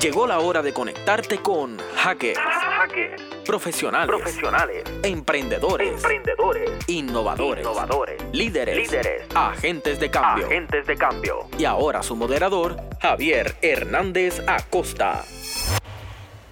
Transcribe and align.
Llegó 0.00 0.26
la 0.26 0.40
hora 0.40 0.60
de 0.60 0.72
conectarte 0.72 1.38
con 1.38 1.78
hackers, 1.96 2.38
profesionales, 3.46 4.08
profesionales, 4.08 4.84
emprendedores, 5.02 5.94
emprendedores, 5.94 6.70
innovadores, 6.86 7.64
innovadores, 7.64 8.22
líderes, 8.32 8.76
líderes, 8.76 9.22
agentes 9.34 9.98
de 9.98 10.10
cambio. 10.10 10.46
agentes 10.46 10.86
de 10.86 10.96
cambio. 10.96 11.48
Y 11.58 11.64
ahora 11.64 12.02
su 12.02 12.14
moderador, 12.14 12.76
Javier 13.00 13.54
Hernández 13.62 14.42
Acosta. 14.46 15.24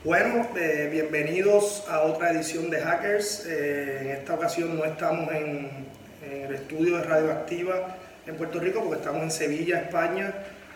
Bueno, 0.04 0.48
eh, 0.56 0.88
bienvenidos 0.90 1.84
a 1.88 2.00
otra 2.02 2.30
edición 2.32 2.70
de 2.70 2.80
Hackers. 2.80 3.46
Eh, 3.46 3.98
en 4.02 4.10
esta 4.10 4.34
ocasión 4.34 4.76
no 4.76 4.84
estamos 4.84 5.30
en, 5.32 5.86
en 6.26 6.42
el 6.42 6.54
estudio 6.54 6.96
de 6.96 7.04
Radioactiva 7.04 7.96
en 8.26 8.36
Puerto 8.36 8.58
Rico 8.58 8.80
porque 8.80 8.96
estamos 8.96 9.22
en 9.22 9.30
Sevilla, 9.30 9.80
España, 9.80 10.32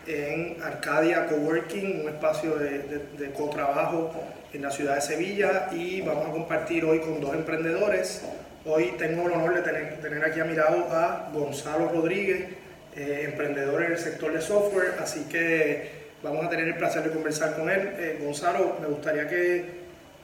en 0.08 0.56
Arcadia 0.62 1.26
Coworking, 1.26 2.00
un 2.02 2.08
espacio 2.08 2.56
de, 2.56 2.78
de, 2.78 2.98
de 3.18 3.30
cotrabajo 3.32 4.10
en 4.52 4.62
la 4.62 4.70
ciudad 4.70 4.94
de 4.94 5.02
Sevilla 5.02 5.68
y 5.70 6.00
vamos 6.00 6.26
a 6.28 6.32
compartir 6.32 6.84
hoy 6.84 7.00
con 7.00 7.20
dos 7.20 7.34
emprendedores. 7.34 8.22
Hoy 8.64 8.94
tengo 8.98 9.26
el 9.28 9.32
honor 9.34 9.54
de 9.54 9.62
tener, 9.62 10.00
tener 10.00 10.24
aquí 10.24 10.40
a 10.40 10.44
mi 10.44 10.54
lado 10.54 10.88
a 10.90 11.30
Gonzalo 11.32 11.88
Rodríguez, 11.90 12.48
eh, 12.96 13.26
emprendedor 13.30 13.82
en 13.82 13.92
el 13.92 13.98
sector 13.98 14.32
de 14.32 14.40
software, 14.40 14.94
así 15.00 15.24
que 15.24 15.90
vamos 16.22 16.46
a 16.46 16.48
tener 16.48 16.66
el 16.66 16.76
placer 16.76 17.02
de 17.02 17.10
conversar 17.10 17.54
con 17.56 17.68
él. 17.70 17.92
Eh, 17.98 18.18
Gonzalo, 18.22 18.76
me 18.80 18.88
gustaría 18.88 19.28
que 19.28 19.64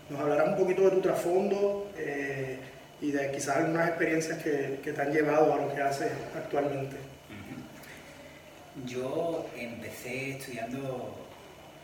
nos 0.08 0.20
hablaras 0.20 0.48
un 0.48 0.56
poquito 0.56 0.82
de 0.82 0.90
tu 0.90 1.00
trasfondo 1.00 1.90
eh, 1.98 2.58
y 3.00 3.12
de 3.12 3.30
quizás 3.30 3.58
algunas 3.58 3.88
experiencias 3.88 4.42
que, 4.42 4.80
que 4.82 4.92
te 4.92 5.02
han 5.02 5.12
llevado 5.12 5.52
a 5.52 5.56
lo 5.58 5.74
que 5.74 5.80
haces 5.82 6.10
actualmente. 6.36 6.96
Yo 8.86 9.48
empecé 9.56 10.32
estudiando 10.32 11.14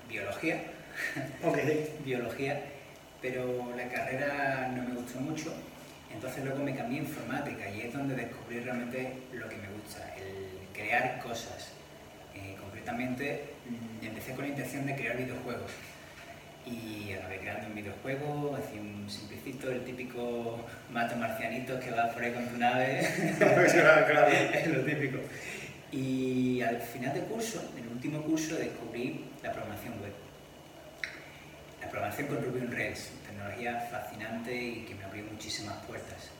biología, 0.09 0.61
biología, 2.05 2.63
pero 3.23 3.73
la 3.77 3.89
carrera 3.89 4.73
no 4.75 4.83
me 4.89 4.97
gustó 4.97 5.21
mucho, 5.21 5.55
entonces 6.13 6.45
luego 6.45 6.65
me 6.65 6.75
cambié 6.75 6.99
a 6.99 7.03
informática 7.03 7.71
y 7.71 7.83
es 7.83 7.93
donde 7.93 8.17
descubrí 8.17 8.59
realmente 8.59 9.13
lo 9.33 9.49
que 9.49 9.57
me 9.57 9.69
gusta, 9.69 10.15
el 10.17 10.67
crear 10.75 11.21
cosas. 11.21 11.73
Eh, 12.35 12.57
concretamente 12.59 13.55
mm, 13.69 14.07
empecé 14.07 14.35
con 14.35 14.43
la 14.45 14.51
intención 14.51 14.85
de 14.87 14.97
crear 14.97 15.17
videojuegos 15.17 15.71
y 16.67 17.13
acabé 17.13 17.39
creando 17.39 17.69
un 17.69 17.75
videojuego, 17.75 18.57
así 18.57 18.79
un 18.79 19.09
simplecito, 19.09 19.71
el 19.71 19.85
típico 19.85 20.67
mato 20.93 21.17
marcianito 21.17 21.79
que 21.79 21.91
va 21.93 22.11
por 22.11 22.23
ahí 22.23 22.33
con 22.33 22.47
tu 22.47 22.57
nave. 22.59 23.07
Claro, 23.39 24.07
claro. 24.07 24.27
es 24.55 24.67
lo 24.67 24.85
típico. 24.85 25.19
Y 25.93 26.63
al 26.63 26.81
final 26.81 27.15
del 27.15 27.25
curso, 27.25 27.61
en 27.77 27.85
el 27.85 27.91
último 27.91 28.23
curso, 28.23 28.55
descubrí 28.55 29.25
la 29.43 29.53
programación 29.53 29.95
web. 30.01 30.13
La 31.81 31.89
programación 31.89 32.29
con 32.29 32.45
Ruby 32.45 32.61
on 32.61 32.71
Rails, 32.71 33.11
tecnología 33.27 33.89
fascinante 33.91 34.55
y 34.55 34.85
que 34.85 34.95
me 34.95 35.05
abrió 35.05 35.25
muchísimas 35.25 35.75
puertas. 35.87 36.31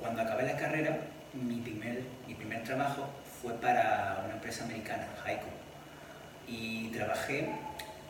Cuando 0.00 0.22
acabé 0.22 0.44
la 0.44 0.56
carrera, 0.56 0.98
mi 1.34 1.56
primer, 1.56 2.00
mi 2.26 2.34
primer 2.34 2.62
trabajo 2.64 3.10
fue 3.42 3.52
para 3.54 4.22
una 4.24 4.34
empresa 4.34 4.64
americana, 4.64 5.06
Haiku. 5.22 5.48
Y 6.48 6.88
trabajé 6.88 7.50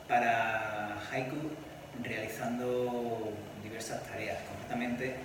para 0.06 0.96
Haiku 1.10 1.50
realizando 2.04 3.32
diversas 3.64 4.00
tareas. 4.04 4.38
Concretamente, 4.48 5.16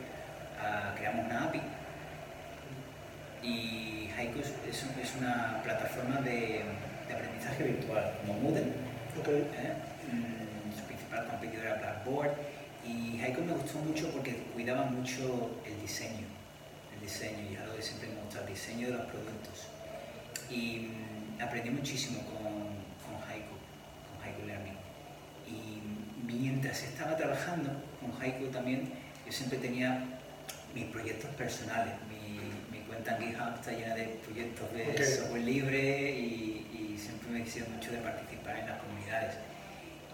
ah, 0.59 0.95
creamos 0.97 1.25
una 1.27 1.43
API 1.43 1.61
y 3.43 4.09
Haiku 4.17 4.39
es, 4.39 4.53
es 4.69 4.83
un- 4.83 4.99
es 5.01 5.15
una 5.19 5.61
plataforma 5.63 6.21
de, 6.21 6.61
de 7.07 7.13
aprendizaje 7.13 7.63
virtual, 7.63 8.13
como 8.21 8.39
Moodle. 8.39 8.71
ok, 9.19 9.27
¿eh? 9.27 9.73
Mm, 10.11 10.77
Su 10.77 10.83
principal 10.85 11.27
competidor 11.27 11.65
era 11.65 11.75
Blackboard. 11.75 12.31
Y 12.85 13.19
Haiku 13.21 13.41
me 13.43 13.53
gustó 13.53 13.77
mucho 13.79 14.09
porque 14.11 14.35
cuidaba 14.53 14.85
mucho 14.85 15.51
el 15.65 15.79
diseño. 15.81 16.27
El 16.95 17.01
diseño, 17.01 17.49
y 17.51 17.55
es 17.55 17.61
algo 17.61 17.75
que 17.75 17.81
siempre 17.81 18.09
me 18.09 18.15
gusta, 18.21 18.39
el 18.41 18.47
diseño 18.47 18.87
de 18.87 18.93
los 18.93 19.05
productos. 19.07 19.67
Y 20.49 20.89
mm, 20.89 21.41
aprendí 21.41 21.69
muchísimo 21.69 22.19
con, 22.25 22.43
con 23.05 23.15
Haiku, 23.29 23.55
con 24.07 24.23
Haiku 24.23 24.45
Learning. 24.47 24.77
Y 25.47 25.81
mientras 26.25 26.81
estaba 26.83 27.15
trabajando 27.17 27.69
con 27.99 28.19
Haiku 28.21 28.47
también, 28.47 28.91
yo 29.25 29.31
siempre 29.31 29.57
tenía 29.59 30.03
mis 30.73 30.85
proyectos 30.85 31.29
personales. 31.31 31.93
Mi 32.09 32.40
cuenta 33.01 33.17
en 33.17 33.31
GitHub 33.31 33.55
está 33.55 33.71
llena 33.71 33.95
de 33.95 34.03
proyectos 34.25 34.73
de 34.73 35.05
software 35.05 35.41
libre 35.41 36.11
y, 36.11 36.67
y 36.93 36.97
siempre 36.99 37.29
me 37.31 37.39
he 37.39 37.69
mucho 37.69 37.91
de 37.91 37.97
participar 37.97 38.59
en 38.59 38.67
las 38.67 38.79
comunidades. 38.79 39.35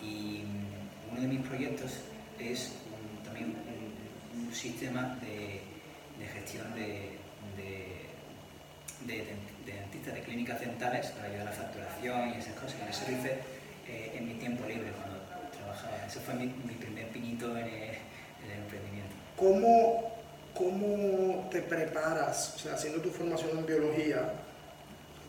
Y 0.02 0.44
mm, 0.46 1.12
uno 1.12 1.22
de 1.22 1.28
mis 1.28 1.42
proyectos 1.48 1.92
es 2.40 2.72
un- 2.92 3.24
también 3.24 3.56
un, 4.36 4.48
un 4.48 4.54
sistema 4.54 5.18
de, 5.22 5.62
de 6.20 6.28
gestión 6.34 6.74
de, 6.76 7.18
de, 7.58 8.08
de, 9.06 9.24
dent- 9.24 9.66
de 9.66 9.74
dentistas, 9.74 10.14
de 10.14 10.22
clínicas 10.22 10.60
dentales 10.60 11.08
para 11.08 11.28
ayudar 11.28 11.48
a 11.48 11.50
la 11.52 11.56
facturación 11.56 12.30
y 12.30 12.38
esas 12.40 12.54
cosas. 12.54 12.76
Y 12.88 12.90
eso 12.90 13.04
lo 13.12 13.18
hice 13.18 13.32
eh, 13.88 14.16
en 14.18 14.28
mi 14.28 14.34
tiempo 14.36 14.66
libre 14.66 14.92
cuando 14.92 15.20
trabajaba. 15.52 16.06
Ese 16.08 16.20
fue 16.22 16.36
mi, 16.36 16.46
mi 16.46 16.74
primer 16.76 17.08
pinito 17.10 17.52
en 17.58 17.66
el, 17.66 17.74
en 17.74 18.52
el 18.52 18.60
emprendimiento. 18.64 19.16
¿Cómo, 19.36 20.17
¿Cómo 20.58 21.48
te 21.52 21.62
preparas, 21.62 22.54
o 22.56 22.60
sea, 22.60 22.74
haciendo 22.74 23.00
tu 23.02 23.10
formación 23.10 23.60
en 23.60 23.66
biología, 23.66 24.32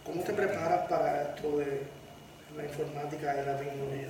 cómo 0.05 0.23
te 0.23 0.33
preparas 0.33 0.89
para 0.89 1.23
esto 1.23 1.59
de 1.59 1.83
la 2.57 2.65
informática 2.65 3.35
y 3.43 3.47
la 3.47 3.59
tecnología? 3.59 4.09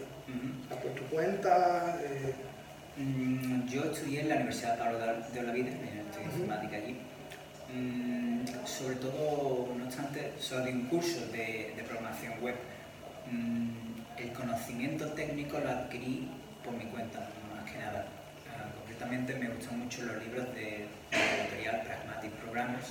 O 0.64 0.68
sea, 0.68 0.80
¿Por 0.82 0.92
tu 0.92 1.04
cuenta? 1.04 1.98
eh, 2.02 2.34
Mm, 3.00 3.68
Yo 3.68 3.84
estudié 3.84 4.22
en 4.22 4.28
la 4.28 4.34
Universidad 4.34 4.76
Pablo 4.76 4.98
de 4.98 5.38
Olavide, 5.40 5.68
estudié 5.70 6.26
Ujú. 6.26 6.34
informática 6.42 6.76
allí. 6.78 6.96
Mm, 7.72 8.44
Sobre 8.66 8.96
todo, 8.96 9.68
no 9.78 9.84
obstante, 9.84 10.32
solo 10.40 10.64
di 10.64 10.72
un 10.72 10.86
curso 10.88 11.20
de, 11.30 11.74
de 11.76 11.82
programación 11.84 12.32
web. 12.42 12.56
Mm, 13.30 13.68
El 14.18 14.32
conocimiento 14.32 15.06
técnico 15.12 15.60
lo 15.60 15.68
adquirí 15.70 16.28
por 16.64 16.72
mi 16.74 16.86
cuenta, 16.86 17.20
más 17.54 17.70
que 17.70 17.78
nada. 17.78 18.04
Me 19.06 19.48
gustan 19.48 19.78
mucho 19.78 20.02
los 20.02 20.22
libros 20.24 20.52
de, 20.54 20.86
editorial 21.12 21.82
Pragmatic 21.82 22.32
Programmers. 22.32 22.88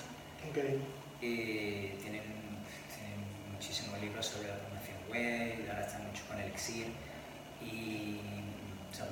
Eh, 1.22 1.96
tienen, 2.02 2.22
tienen 2.24 3.52
muchísimos 3.52 4.00
libros 4.00 4.26
sobre 4.26 4.48
la 4.48 4.56
programación 4.56 4.98
web, 5.10 5.66
y 5.66 5.70
ahora 5.70 5.86
están 5.86 6.08
mucho 6.08 6.24
con 6.30 6.40
Elixir 6.40 6.88
y 7.62 8.22
son 8.96 9.10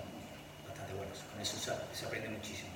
bastante 0.66 0.94
buenos. 0.94 1.20
Con 1.20 1.42
eso 1.42 1.58
se, 1.58 1.72
se 1.98 2.06
aprende 2.06 2.30
muchísimo. 2.30 2.70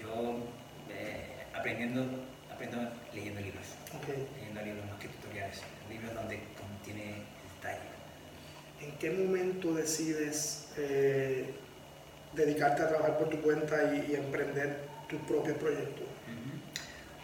Yo 0.00 0.42
eh, 0.90 1.46
aprendiendo, 1.54 2.04
aprendo 2.52 2.78
leyendo 3.14 3.40
libros, 3.40 3.66
ok. 3.94 4.08
leyendo 4.38 4.62
libros 4.62 4.86
más 4.90 4.98
que 4.98 5.08
tutoriales, 5.08 5.60
libros 5.88 6.12
donde 6.14 6.40
contiene 6.58 7.22
detalle. 7.54 7.88
¿En 8.80 8.98
qué 8.98 9.10
momento 9.12 9.72
decides 9.72 10.72
eh, 10.76 11.54
dedicarte 12.36 12.82
a 12.82 12.88
trabajar 12.88 13.18
por 13.18 13.30
tu 13.30 13.40
cuenta 13.40 13.76
y, 13.94 14.12
y 14.12 14.14
emprender 14.14 14.80
tus 15.08 15.20
propios 15.22 15.56
proyectos? 15.58 16.06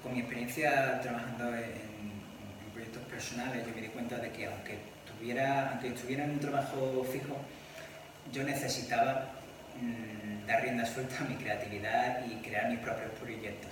Con 0.03 0.15
mi 0.15 0.21
experiencia 0.21 1.01
trabajando 1.01 1.49
en, 1.55 1.63
en 1.63 2.71
proyectos 2.73 3.03
personales, 3.05 3.65
yo 3.67 3.73
me 3.75 3.83
di 3.83 3.89
cuenta 3.89 4.17
de 4.19 4.31
que 4.31 4.47
aunque, 4.47 4.79
tuviera, 5.07 5.71
aunque 5.71 5.89
estuviera 5.89 6.25
en 6.25 6.33
un 6.33 6.41
trabajo 6.41 7.07
fijo, 7.13 7.37
yo 8.33 8.43
necesitaba 8.43 9.31
mm, 9.81 10.47
dar 10.47 10.63
rienda 10.63 10.85
suelta 10.87 11.15
a 11.21 11.29
mi 11.29 11.37
creatividad 11.37 12.25
y 12.27 12.35
crear 12.45 12.69
mis 12.69 12.81
propios 12.81 13.11
proyectos. 13.21 13.71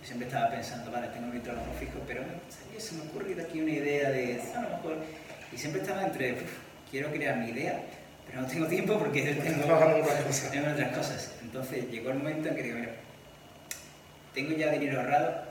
Yo 0.00 0.06
siempre 0.06 0.28
estaba 0.28 0.50
pensando, 0.50 0.92
vale, 0.92 1.08
tengo 1.08 1.26
mi 1.28 1.40
trabajo 1.40 1.66
fijo, 1.80 1.98
pero 2.06 2.22
se 2.78 2.94
me 2.94 3.02
ha 3.02 3.06
ocurrido 3.06 3.42
aquí 3.44 3.60
una 3.60 3.72
idea 3.72 4.10
de, 4.10 4.40
a 4.54 4.60
lo 4.62 4.68
mejor, 4.76 4.98
y 5.52 5.56
siempre 5.58 5.80
estaba 5.80 6.04
entre, 6.04 6.34
"Uf, 6.34 6.52
quiero 6.90 7.10
crear 7.10 7.36
mi 7.38 7.48
idea, 7.50 7.80
pero 8.26 8.42
no 8.42 8.46
tengo 8.46 8.66
tiempo 8.66 8.98
porque 8.98 9.22
tengo, 9.22 9.64
trabajando 9.64 9.98
en 9.98 10.68
otras 10.68 10.96
cosas. 10.96 11.32
Entonces 11.42 11.90
llegó 11.90 12.10
el 12.10 12.18
momento 12.18 12.48
en 12.48 12.56
que 12.56 12.62
digo, 12.62 12.78
mira, 12.78 12.92
tengo 14.34 14.56
ya 14.56 14.72
dinero 14.72 15.00
ahorrado, 15.00 15.42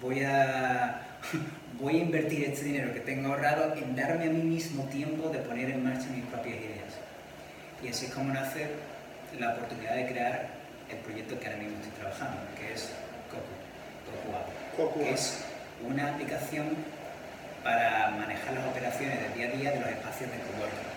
voy 0.00 0.22
a, 0.22 1.18
voy 1.80 1.96
a 1.96 1.98
invertir 1.98 2.44
este 2.44 2.66
dinero 2.66 2.92
que 2.92 3.00
tengo 3.00 3.28
ahorrado 3.28 3.74
en 3.74 3.96
darme 3.96 4.26
a 4.26 4.30
mí 4.30 4.42
mismo 4.42 4.84
tiempo 4.84 5.28
de 5.30 5.38
poner 5.40 5.70
en 5.70 5.82
marcha 5.82 6.06
mis 6.10 6.24
propias 6.26 6.56
ideas. 6.56 6.94
Y 7.82 7.88
así 7.88 8.06
es 8.06 8.12
como 8.12 8.32
nace 8.32 8.68
la 9.38 9.54
oportunidad 9.54 9.96
de 9.96 10.06
crear 10.06 10.48
el 10.90 10.96
proyecto 10.98 11.38
que 11.40 11.46
ahora 11.46 11.58
mismo 11.58 11.76
estoy 11.78 11.92
trabajando, 11.98 12.36
que 12.56 12.72
es 12.72 12.90
Coco, 13.28 13.50
Coco 14.76 14.94
App, 14.94 14.94
que 14.94 15.10
es 15.12 15.44
una 15.84 16.14
aplicación 16.14 16.76
para 17.64 18.10
manejar 18.10 18.54
las 18.54 18.66
operaciones 18.66 19.20
del 19.20 19.34
día 19.34 19.48
a 19.48 19.50
día 19.50 19.70
de 19.72 19.80
los 19.80 19.88
espacios 19.88 20.30
de 20.30 20.36
coworking. 20.38 20.93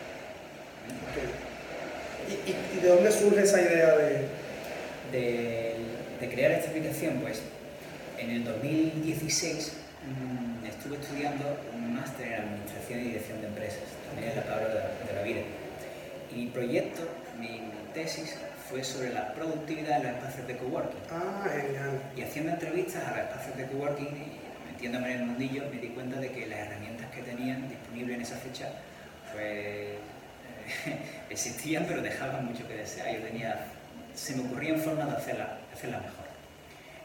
¿Y, 2.27 2.49
y, 2.51 2.77
y 2.77 2.81
de 2.81 2.89
dónde 2.89 3.11
surge 3.11 3.43
esa 3.43 3.61
idea 3.61 3.95
de...? 3.97 4.47
de, 5.11 5.75
de 6.19 6.29
crear 6.29 6.51
esta 6.51 6.69
aplicación, 6.69 7.19
pues 7.21 7.41
en 8.17 8.29
el 8.31 8.43
2016 8.43 9.73
mm, 10.03 10.65
estuve 10.65 10.97
estudiando 10.97 11.57
un 11.73 11.95
máster 11.95 12.27
en 12.27 12.41
Administración 12.41 12.99
y 12.99 13.03
Dirección 13.03 13.41
de 13.41 13.47
Empresas, 13.47 13.83
también 14.07 14.31
en 14.31 14.37
la 14.37 14.43
Pablo 14.43 14.67
de, 14.67 14.75
de 14.75 15.13
la 15.15 15.21
Vida. 15.23 15.41
Mi 16.35 16.47
proyecto, 16.47 17.01
mi, 17.39 17.61
tesis, 17.93 18.35
fue 18.69 18.83
sobre 18.83 19.13
la 19.13 19.33
productividad 19.33 19.97
en 19.97 20.03
los 20.03 20.15
espacios 20.17 20.47
de 20.47 20.57
coworking. 20.57 20.99
Ah, 21.09 21.47
genial. 21.49 22.01
Y 22.15 22.21
haciendo 22.21 22.51
entrevistas 22.51 23.03
a 23.07 23.11
los 23.11 23.19
espacios 23.19 23.57
de 23.57 23.65
coworking 23.67 24.07
y 24.07 24.71
metiéndome 24.71 25.13
en 25.13 25.21
el 25.21 25.25
mundillo, 25.25 25.63
me 25.71 25.79
di 25.79 25.87
cuenta 25.89 26.19
de 26.19 26.29
que 26.29 26.45
las 26.45 26.59
herramientas 26.59 27.09
que 27.11 27.21
tenían 27.21 27.69
disponibles 27.69 28.15
en 28.17 28.21
esa 28.21 28.35
fecha, 28.35 28.69
pues 29.33 29.97
existían, 31.29 31.85
pero 31.87 32.01
dejaban 32.01 32.45
mucho 32.45 32.67
que 32.67 32.75
desear. 32.75 33.13
Yo 33.13 33.21
tenía, 33.21 33.67
se 34.13 34.35
me 34.35 34.43
ocurrían 34.43 34.79
formas 34.79 35.09
de 35.09 35.17
hacerla, 35.17 35.57
hacerla 35.73 35.99
mejor. 35.99 36.27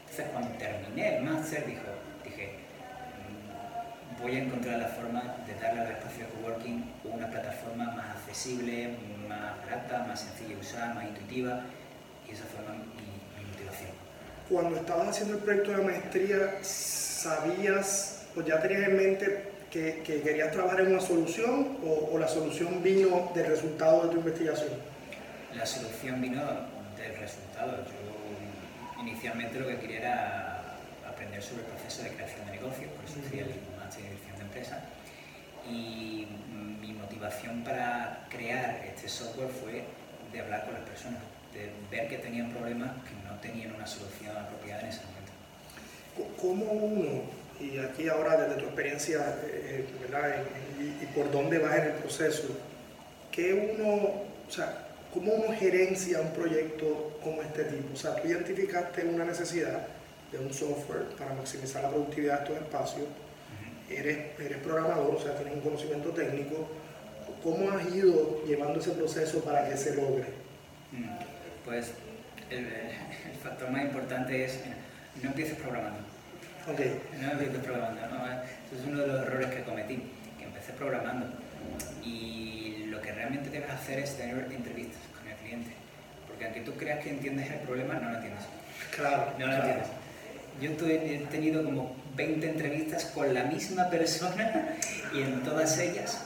Entonces, 0.01 0.25
cuando 0.31 0.57
terminé 0.57 1.17
el 1.17 1.23
máster, 1.23 1.65
dije, 1.65 2.55
mm, 4.19 4.21
voy 4.21 4.35
a 4.35 4.43
encontrar 4.43 4.79
la 4.79 4.87
forma 4.87 5.35
de 5.47 5.55
darle 5.55 5.81
al 5.81 5.91
espacio 5.91 6.25
de 6.25 6.31
coworking 6.33 6.93
una 7.05 7.27
plataforma 7.27 7.85
más 7.91 8.17
accesible, 8.17 8.95
más 9.27 9.57
barata, 9.57 10.05
más 10.07 10.21
sencilla 10.21 10.55
de 10.55 10.61
usar, 10.61 10.95
más 10.95 11.05
intuitiva, 11.05 11.61
y 12.27 12.31
esa 12.31 12.43
fue 12.45 12.61
mi, 12.61 13.43
motivación. 13.49 13.89
Cuando 14.49 14.77
estabas 14.77 15.09
haciendo 15.09 15.35
el 15.35 15.41
proyecto 15.41 15.71
de 15.71 15.83
maestría, 15.83 16.57
¿sabías 16.61 18.25
o 18.35 18.41
ya 18.41 18.61
tenías 18.61 18.89
en 18.89 18.97
mente 18.97 19.53
que, 19.73 20.21
querías 20.23 20.51
trabajar 20.51 20.81
en 20.81 20.91
una 20.91 21.01
solución 21.01 21.77
o, 21.83 22.17
la 22.19 22.27
solución 22.27 22.83
vino 22.83 23.31
del 23.33 23.47
resultado 23.47 24.03
de 24.03 24.09
tu 24.09 24.17
investigación? 24.17 24.69
La 25.55 25.65
solución 25.65 26.21
vino 26.21 26.41
del 26.95 27.15
resultado. 27.17 27.83
Yo 27.85 29.01
inicialmente 29.01 29.59
lo 29.59 29.67
que 29.67 29.77
quería 29.79 29.97
era 29.99 30.77
aprender 31.09 31.41
sobre 31.41 31.63
el 31.63 31.67
proceso 31.69 32.03
de 32.03 32.09
creación 32.09 32.45
de 32.45 32.51
negocios, 32.51 32.91
por 32.91 33.05
eso 33.05 33.19
estudié 33.19 33.41
el 33.41 33.53
máster 33.77 34.05
en 34.05 34.09
dirección 34.11 34.37
de 34.37 34.43
empresa. 34.43 34.79
Y 35.67 36.27
mi 36.79 36.93
motivación 36.93 37.63
para 37.63 38.27
crear 38.29 38.85
este 38.85 39.09
software 39.09 39.49
fue 39.49 39.85
de 40.31 40.39
hablar 40.39 40.65
con 40.65 40.75
las 40.75 40.83
personas, 40.83 41.21
de 41.51 41.71
ver 41.89 42.07
que 42.09 42.19
tenían 42.19 42.51
problemas 42.51 42.91
que 43.03 43.15
no 43.27 43.39
tenían 43.39 43.73
una 43.73 43.87
solución 43.87 44.37
apropiada 44.37 44.81
en 44.81 44.87
ese 44.89 45.01
momento. 45.01 45.31
¿Cómo 46.39 46.65
uno 46.65 47.23
y 47.59 47.77
aquí 47.79 48.09
ahora 48.09 48.37
desde 48.37 48.61
tu 48.61 48.65
experiencia, 48.65 49.37
eh, 49.45 49.85
¿verdad? 50.01 50.43
Y, 50.79 51.05
por 51.13 51.31
dónde 51.31 51.59
vas 51.59 51.77
en 51.77 51.83
el 51.83 51.93
proceso, 51.93 52.47
¿qué 53.31 53.53
uno, 53.53 53.93
o 54.47 54.51
sea, 54.51 54.87
cómo 55.13 55.33
uno 55.33 55.55
gerencia 55.57 56.19
un 56.21 56.31
proyecto 56.33 57.19
como 57.23 57.41
este 57.41 57.65
tipo? 57.65 57.93
O 57.93 57.95
sea, 57.95 58.15
tú 58.15 58.27
identificaste 58.27 59.05
una 59.05 59.23
necesidad 59.23 59.87
de 60.31 60.39
un 60.39 60.51
software 60.51 61.03
para 61.17 61.33
maximizar 61.33 61.83
la 61.83 61.89
productividad 61.89 62.39
de 62.39 62.43
estos 62.45 62.63
espacios, 62.63 63.07
eres, 63.89 64.39
eres 64.39 64.57
programador, 64.57 65.15
o 65.15 65.21
sea, 65.21 65.35
tienes 65.35 65.53
un 65.53 65.61
conocimiento 65.61 66.09
técnico, 66.09 66.67
¿cómo 67.43 67.69
has 67.71 67.93
ido 67.93 68.43
llevando 68.45 68.79
ese 68.79 68.91
proceso 68.91 69.43
para 69.43 69.69
que 69.69 69.77
se 69.77 69.95
logre? 69.95 70.25
Mm, 70.91 71.63
pues 71.63 71.91
el, 72.49 72.65
el 72.65 73.37
factor 73.41 73.69
más 73.69 73.83
importante 73.83 74.45
es, 74.45 74.59
no 75.21 75.29
empieces 75.29 75.57
programando 75.57 76.12
Okay. 76.71 77.01
No 77.19 77.31
empecé 77.31 77.59
programando, 77.59 78.01
¿no? 78.07 78.25
Eso 78.25 78.81
es 78.81 78.87
uno 78.87 79.01
de 79.01 79.07
los 79.07 79.21
errores 79.23 79.47
que 79.47 79.63
cometí, 79.63 80.01
que 80.39 80.45
empecé 80.45 80.71
programando. 80.73 81.27
Y 82.01 82.85
lo 82.87 83.01
que 83.01 83.11
realmente 83.11 83.49
debes 83.49 83.69
hacer 83.69 83.99
es 83.99 84.15
tener 84.15 84.49
entrevistas 84.49 85.01
con 85.17 85.29
el 85.29 85.35
cliente. 85.37 85.71
Porque 86.27 86.45
aunque 86.45 86.61
tú 86.61 86.73
creas 86.75 87.03
que 87.03 87.09
entiendes 87.09 87.51
el 87.51 87.59
problema, 87.59 87.95
no 87.95 88.09
lo 88.09 88.15
entiendes. 88.15 88.45
Claro. 88.95 89.33
No 89.37 89.47
lo 89.47 89.53
entiendes. 89.53 89.87
Yo 90.61 90.69
he 90.87 91.25
tenido 91.29 91.65
como 91.65 91.95
20 92.15 92.49
entrevistas 92.49 93.05
con 93.05 93.33
la 93.33 93.43
misma 93.43 93.89
persona 93.89 94.77
y 95.13 95.21
en 95.21 95.43
todas 95.43 95.77
ellas 95.79 96.25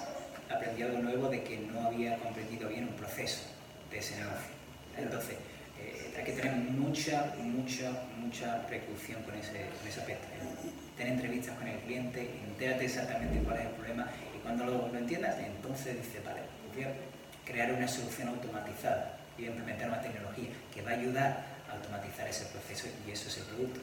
aprendí 0.54 0.84
algo 0.84 1.00
nuevo 1.00 1.30
de 1.30 1.42
que 1.44 1.58
no 1.58 1.88
había 1.88 2.18
comprendido 2.18 2.70
bien 2.70 2.84
un 2.90 2.94
proceso 2.94 3.42
de 3.90 3.98
ese 3.98 4.18
negocio. 4.18 4.52
Entonces, 4.98 5.38
hay 6.18 6.24
que 6.24 6.32
tener 6.34 6.54
mucha, 6.56 7.34
mucha, 7.40 7.92
mucha 8.28 8.68
precaución 8.68 9.24
con 9.24 9.36
ese, 9.36 9.64
aspecto. 9.88 10.28
Tener 10.98 11.14
entrevistas 11.14 11.58
con 11.58 11.68
el 11.68 11.80
cliente, 11.80 12.30
entérate 12.46 12.86
exactamente 12.86 13.40
cuál 13.44 13.58
es 13.58 13.66
el 13.66 13.72
problema 13.72 14.08
y 14.36 14.40
cuando 14.40 14.66
lo, 14.66 14.98
entiendas, 14.98 15.36
entonces 15.40 15.96
dices, 15.96 16.24
vale, 16.26 16.42
a 16.42 17.48
crear 17.50 17.72
una 17.72 17.88
solución 17.88 18.28
automatizada 18.28 19.18
y 19.38 19.46
implementar 19.46 19.88
una 19.88 20.02
tecnología 20.02 20.50
que 20.74 20.82
va 20.82 20.92
a 20.92 20.94
ayudar 20.96 21.46
a 21.70 21.74
automatizar 21.74 22.28
ese 22.28 22.46
proceso 22.46 22.88
y 23.08 23.12
eso 23.12 23.30
es 23.30 23.38
el 23.38 23.44
producto. 23.44 23.80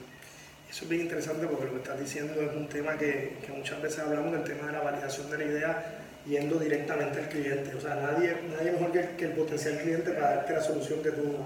Eso 0.69 0.83
es 0.83 0.89
bien 0.89 1.03
interesante 1.03 1.47
porque 1.47 1.65
lo 1.65 1.71
que 1.71 1.77
estás 1.77 1.99
diciendo 1.99 2.41
es 2.41 2.55
un 2.55 2.67
tema 2.67 2.97
que, 2.97 3.37
muchas 3.55 3.81
veces 3.81 3.99
hablamos 3.99 4.31
del 4.31 4.43
tema 4.43 4.67
de 4.67 4.73
la 4.73 4.81
validación 4.81 5.29
de 5.31 5.37
la 5.37 5.43
idea 5.45 5.85
yendo 6.27 6.59
directamente 6.59 7.19
al 7.19 7.29
cliente. 7.29 7.75
O 7.75 7.81
sea, 7.81 7.95
nadie, 7.95 8.35
nadie 8.55 8.71
mejor 8.73 8.91
que, 8.91 9.15
que 9.17 9.25
el 9.25 9.31
potencial 9.31 9.77
cliente 9.79 10.11
para 10.11 10.35
darte 10.35 10.53
la 10.53 10.61
solución 10.61 11.01
que 11.01 11.11
tú, 11.11 11.37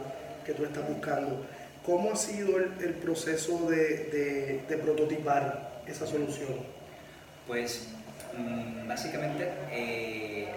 que 0.45 0.53
tú 0.53 0.65
estás 0.65 0.87
buscando. 0.87 1.45
¿Cómo 1.85 2.11
ha 2.11 2.15
sido 2.15 2.57
el, 2.57 2.93
proceso 2.95 3.69
de, 3.69 4.61
prototipar 4.83 5.81
esa 5.87 6.05
solución? 6.05 6.55
Pues 7.47 7.87
mm, 8.37 8.87
básicamente 8.87 9.49
eh, 9.71 10.47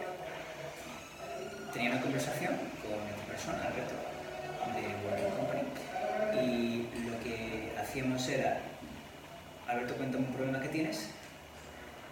tenía 1.73 1.93
una 1.93 2.03
conversación 2.03 2.55
con 2.83 2.99
esta 3.09 3.25
persona, 3.33 3.59
Alberto, 3.65 3.95
de 4.75 4.83
Working 5.09 5.37
Company, 5.37 5.63
y 6.45 6.89
lo 7.09 7.19
que 7.23 7.73
hacíamos 7.81 8.29
era, 8.29 8.61
Alberto, 9.69 9.95
cuéntame 9.95 10.27
un 10.27 10.35
problema 10.35 10.61
que 10.61 10.69
tienes, 10.69 11.09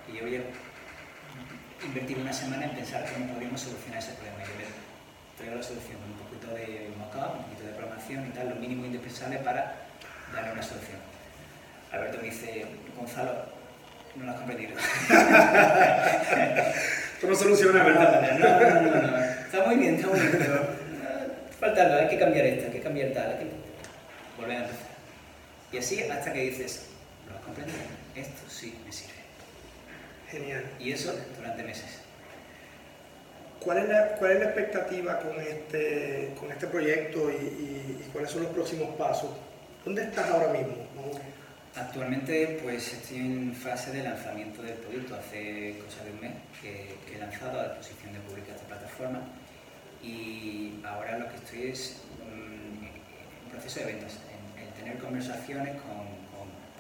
y 0.08 0.16
yo 0.16 0.22
voy 0.22 0.36
a 0.36 0.40
invertir 1.84 2.18
una 2.18 2.32
semana 2.32 2.64
en 2.64 2.70
pensar 2.70 3.04
cómo 3.12 3.32
podríamos 3.32 3.60
solucionar 3.60 3.98
ese 3.98 4.12
problema. 4.12 4.38
Y 4.44 4.89
traigo 5.40 5.56
la 5.56 5.62
solución 5.62 5.98
de 6.54 6.90
mockup, 6.98 7.36
un 7.36 7.44
poquito 7.44 7.66
de 7.66 7.72
programación 7.72 8.26
y 8.26 8.30
tal, 8.30 8.48
lo 8.50 8.56
mínimo 8.56 8.84
indispensable 8.84 9.38
para 9.38 9.76
darle 10.34 10.52
una 10.52 10.62
solución. 10.62 10.98
Alberto 11.92 12.18
me 12.18 12.24
dice, 12.24 12.66
Gonzalo, 12.96 13.32
no 14.16 14.24
lo 14.24 14.30
has 14.30 14.36
comprendido. 14.36 14.76
¿Cómo 17.20 17.34
soluciona, 17.34 17.82
verdad? 17.84 18.38
No, 18.38 18.60
no, 18.60 18.82
no, 18.82 18.90
no, 19.10 19.18
Está 19.18 19.66
muy 19.66 19.76
bien, 19.76 19.96
está 19.96 20.08
muy 20.08 20.20
bien, 20.20 20.36
pero 20.38 20.66
falta 21.58 21.82
algo, 21.82 21.96
hay 21.96 22.08
que 22.08 22.18
cambiar 22.18 22.46
esto, 22.46 22.66
hay 22.66 22.72
que 22.72 22.80
cambiar 22.80 23.12
tal, 23.12 23.30
hay 23.30 23.38
que 23.38 23.46
volver 24.38 24.56
a 24.56 24.64
empezar. 24.64 24.90
Y 25.72 25.78
así 25.78 26.02
hasta 26.02 26.32
que 26.32 26.40
dices, 26.40 26.86
¿lo 27.28 27.36
has 27.36 27.42
comprendido? 27.42 27.78
Esto 28.14 28.42
sí 28.48 28.78
me 28.84 28.92
sirve. 28.92 29.14
Genial. 30.30 30.64
Y 30.78 30.92
eso 30.92 31.14
durante 31.36 31.62
meses. 31.62 32.00
¿Cuál 33.62 33.78
es, 33.78 33.88
la, 33.90 34.14
¿Cuál 34.16 34.32
es 34.32 34.40
la 34.40 34.44
expectativa 34.46 35.18
con 35.18 35.38
este, 35.38 36.32
con 36.40 36.50
este 36.50 36.66
proyecto 36.66 37.30
y, 37.30 38.08
cuáles 38.10 38.30
son 38.30 38.44
los 38.44 38.52
próximos 38.52 38.96
pasos? 38.96 39.30
¿Dónde 39.84 40.04
estás 40.04 40.30
ahora 40.30 40.52
mismo? 40.52 40.74
Actualmente 41.76 42.58
pues 42.62 42.92
estoy 42.94 43.18
en 43.18 43.54
fase 43.54 43.92
de 43.92 44.02
lanzamiento 44.02 44.62
del 44.62 44.74
producto. 44.74 45.14
Hace 45.14 45.78
cosa 45.84 46.04
de 46.04 46.10
un 46.10 46.20
mes 46.20 46.32
que, 46.60 46.96
he 47.14 47.18
lanzado 47.18 47.60
a 47.60 47.68
disposición 47.68 48.14
de 48.14 48.20
pública 48.20 48.52
esta 48.52 48.66
plataforma 48.66 49.20
y 50.02 50.80
ahora 50.82 51.18
lo 51.18 51.28
que 51.28 51.36
estoy 51.36 51.70
es 51.70 51.96
mm, 52.24 52.84
en 52.84 53.50
proceso 53.50 53.80
de 53.80 53.86
ventas, 53.92 54.18
en, 54.56 54.72
tener 54.82 54.98
conversaciones 54.98 55.76
con, 55.82 56.18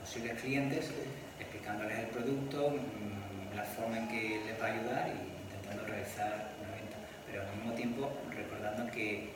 posibles 0.00 0.40
clientes 0.40 0.90
explicándoles 1.38 1.98
el 1.98 2.06
producto, 2.06 2.70
mm, 2.70 3.54
la 3.54 3.64
forma 3.64 3.98
en 3.98 4.08
que 4.08 4.40
les 4.46 4.60
va 4.60 4.66
a 4.66 4.72
ayudar 4.72 5.08
y 5.08 5.44
intentando 5.44 5.86
realizar 5.86 6.50
pero 7.30 7.42
al 7.42 7.56
mismo 7.56 7.72
tiempo 7.74 8.10
recordando 8.34 8.90
que 8.92 9.30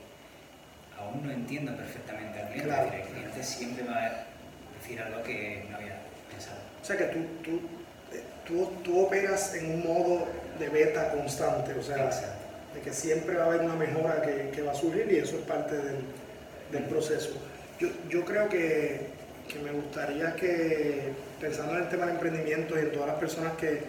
aún 0.98 1.26
no 1.26 1.32
entiendo 1.32 1.76
perfectamente 1.76 2.40
al 2.40 2.48
cliente. 2.48 2.96
El 2.96 3.08
cliente 3.08 3.42
siempre 3.42 3.84
va 3.84 3.98
a 3.98 4.24
decir 4.80 5.00
algo 5.00 5.22
que 5.22 5.64
no 5.70 5.76
había 5.76 5.98
pensado. 6.30 6.58
O 6.82 6.84
sea 6.84 6.96
que 6.96 7.04
tú, 7.04 7.18
tú, 7.42 7.60
tú, 8.46 8.72
tú 8.82 9.00
operas 9.00 9.54
en 9.54 9.72
un 9.74 9.82
modo 9.82 10.26
de 10.58 10.68
beta 10.68 11.12
constante, 11.12 11.72
o 11.72 11.82
sea, 11.82 12.10
de 12.74 12.80
que 12.80 12.92
siempre 12.92 13.36
va 13.36 13.44
a 13.44 13.46
haber 13.46 13.62
una 13.62 13.74
mejora 13.74 14.22
que, 14.22 14.50
que 14.50 14.62
va 14.62 14.72
a 14.72 14.74
surgir 14.74 15.10
y 15.10 15.16
eso 15.16 15.36
es 15.36 15.42
parte 15.42 15.76
del, 15.76 15.96
del 16.70 16.84
proceso. 16.84 17.30
Yo, 17.78 17.88
yo 18.08 18.24
creo 18.24 18.48
que, 18.48 19.08
que, 19.48 19.58
me 19.60 19.72
gustaría 19.72 20.34
que, 20.36 21.12
pensando 21.40 21.76
en 21.76 21.84
el 21.84 21.88
tema 21.88 22.06
del 22.06 22.16
emprendimiento 22.16 22.76
y 22.76 22.80
en 22.80 22.92
todas 22.92 23.08
las 23.08 23.18
personas 23.18 23.54
que, 23.54 23.82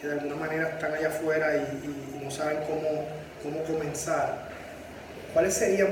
que 0.00 0.06
de 0.06 0.12
alguna 0.14 0.36
manera 0.36 0.68
están 0.68 0.94
allá 0.94 1.08
afuera 1.08 1.56
y, 1.56 2.20
y 2.20 2.24
no 2.24 2.30
saben 2.30 2.58
cómo 2.68 3.06
cómo 3.42 3.62
comenzar, 3.64 4.48
¿cuáles 5.32 5.54
serían 5.54 5.90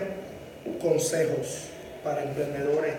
consejos 0.81 1.69
para 2.05 2.23
emprendedores 2.23 2.95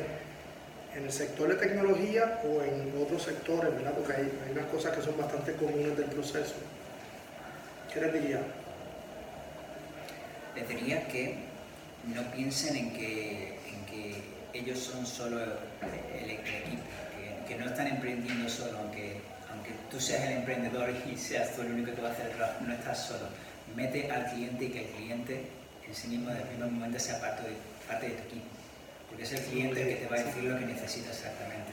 en 0.96 1.06
el 1.06 1.12
sector 1.12 1.50
de 1.50 1.56
tecnología 1.56 2.42
o 2.44 2.62
en 2.62 2.94
otros 3.02 3.24
sectores, 3.24 3.74
¿verdad? 3.74 3.94
Porque 3.94 4.14
hay, 4.14 4.32
unas 4.52 4.66
cosas 4.66 4.96
que 4.96 5.02
son 5.02 5.18
bastante 5.18 5.54
comunes 5.54 5.98
del 5.98 6.08
proceso. 6.08 6.56
¿Qué 7.94 8.02
les 8.02 8.14
diría? 8.14 8.42
Les 10.56 10.68
diría 10.68 11.08
que 11.08 11.36
no 12.14 12.22
piensen 12.32 12.76
en 12.76 12.94
que, 12.94 13.58
en 13.68 13.86
que 13.86 14.22
ellos 14.54 14.80
son 14.80 15.06
solo 15.06 15.40
el, 15.42 16.30
equipo, 16.30 16.84
que, 17.48 17.56
no 17.56 17.66
están 17.68 17.88
emprendiendo 17.88 18.50
solo, 18.50 18.78
aunque, 18.80 19.22
aunque 19.50 19.72
tú 19.90 20.00
seas 20.00 20.26
el 20.26 20.38
emprendedor 20.38 20.90
y 21.12 21.18
seas 21.18 21.56
tú 21.56 21.62
el 21.62 21.72
único 21.72 21.94
que 21.94 22.02
va 22.02 22.10
a 22.10 22.12
hacer 22.12 22.28
el 22.28 22.34
trabajo, 22.34 22.60
no 22.66 22.74
estás 22.74 23.06
solo 23.06 23.28
mete 23.76 24.10
al 24.12 24.26
cliente 24.32 24.66
y 24.66 24.70
que 24.70 24.86
el 24.86 24.92
cliente 24.92 25.42
en 25.88 25.96
sí 25.96 26.08
mismo 26.08 26.30
desde 26.30 26.44
el 26.44 26.48
primer 26.50 26.72
momento 26.72 27.00
sea 27.00 27.20
parte 27.20 27.44
de, 27.44 27.56
parte 27.88 28.08
de 28.10 28.14
tu 28.14 28.24
equipo. 28.24 28.46
Porque 29.10 29.24
es 29.24 29.32
el 29.34 29.42
cliente 29.42 29.82
el 29.82 29.88
que 29.90 29.96
te 29.96 30.08
va 30.08 30.16
a 30.18 30.24
decir 30.24 30.44
lo 30.44 30.58
que 30.58 30.66
necesita 30.66 31.10
exactamente. 31.10 31.72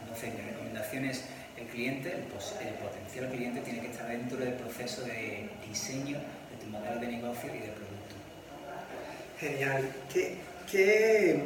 Entonces, 0.00 0.34
mi 0.34 0.40
recomendación 0.40 1.04
es 1.04 1.24
el 1.56 1.66
cliente, 1.66 2.12
el, 2.12 2.22
potencial 2.22 3.28
cliente 3.30 3.60
tiene 3.60 3.80
que 3.80 3.90
estar 3.90 4.08
dentro 4.08 4.38
del 4.38 4.54
proceso 4.54 5.02
de 5.02 5.48
diseño 5.68 6.18
de 6.18 6.64
tu 6.64 6.70
modelo 6.70 7.00
de 7.00 7.06
negocio 7.06 7.54
y 7.54 7.58
de 7.58 7.68
producto. 7.68 8.16
Genial. 9.38 9.92
¿Qué, 10.70 11.44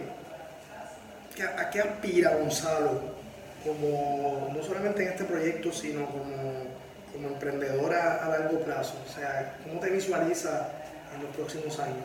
a 1.43 1.71
qué 1.71 1.81
aspira 1.81 2.37
Gonzalo 2.37 3.15
como 3.65 4.53
no 4.55 4.63
solamente 4.63 5.03
en 5.03 5.09
este 5.09 5.25
proyecto, 5.25 5.73
sino 5.73 6.07
como, 6.07 6.74
como 7.15 7.29
emprendedora 7.29 8.25
a 8.25 8.29
largo 8.29 8.61
plazo? 8.61 9.01
O 9.09 9.13
sea, 9.13 9.57
¿cómo 9.65 9.81
te 9.81 9.91
visualizas 9.91 10.67
en 11.15 11.23
los 11.23 11.35
próximos 11.35 11.79
años? 11.79 12.05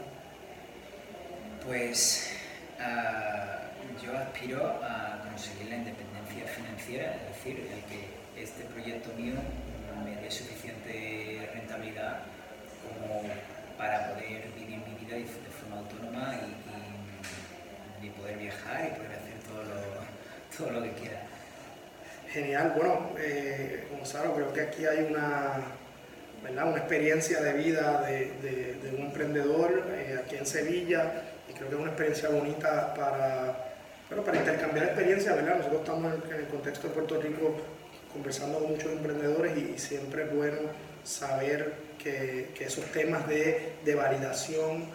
Pues 1.65 2.31
ah, 2.79 3.59
yo 4.01 4.15
aspiro 4.17 4.65
a 4.83 5.19
conseguir 5.27 5.69
la 5.69 5.77
independencia 5.77 6.47
financiera, 6.47 7.15
es 7.15 7.35
decir, 7.35 7.67
el 7.73 7.81
que 7.89 8.41
este 8.41 8.63
proyecto 8.65 9.09
mío 9.17 9.35
me 10.05 10.15
dé 10.21 10.31
suficiente 10.31 11.49
rentabilidad 11.55 12.19
como 12.81 13.23
para 13.77 14.13
poder 14.13 14.47
vivir 14.55 14.79
mi 14.87 15.05
vida 15.05 15.15
de 15.17 15.25
forma 15.25 15.79
autónoma 15.79 16.35
y, 18.01 18.05
y, 18.05 18.09
poder 18.11 18.37
viajar 18.37 18.91
y 18.91 18.95
poder 18.95 19.11
hacer 19.11 19.39
todo 19.47 19.63
lo, 19.63 20.57
todo 20.57 20.79
lo 20.79 20.83
que 20.83 20.91
quiera. 21.01 21.21
Genial, 22.31 22.73
bueno, 22.75 23.09
eh, 23.17 23.85
Gonzalo, 23.91 24.35
creo 24.35 24.53
que 24.53 24.61
aquí 24.61 24.85
hay 24.85 25.07
una, 25.09 25.61
¿verdad? 26.43 26.69
una 26.69 26.77
experiencia 26.77 27.41
de 27.41 27.53
vida 27.53 28.01
de, 28.01 28.93
un 28.95 29.05
emprendedor 29.07 29.83
eh, 29.95 30.19
aquí 30.23 30.35
en 30.35 30.45
Sevilla 30.45 31.23
y 31.49 31.53
creo 31.53 31.69
que 31.69 31.75
es 31.75 31.81
una 31.81 31.89
experiencia 31.89 32.29
bonita 32.29 32.93
para, 32.93 33.73
bueno, 34.09 34.23
para 34.23 34.37
intercambiar 34.37 34.85
experiencias. 34.85 35.35
Nosotros 35.41 35.81
estamos 35.81 36.13
en, 36.13 36.35
el 36.35 36.47
contexto 36.47 36.87
de 36.87 36.93
Puerto 36.93 37.19
Rico 37.19 37.55
conversando 38.13 38.59
con 38.59 38.71
muchos 38.71 38.91
emprendedores 38.91 39.57
y, 39.57 39.79
siempre 39.79 40.23
es 40.23 40.35
bueno 40.35 40.57
saber 41.03 41.73
que, 41.97 42.49
que 42.53 42.65
esos 42.65 42.85
temas 42.91 43.27
de, 43.27 43.73
de 43.83 43.95
validación, 43.95 44.85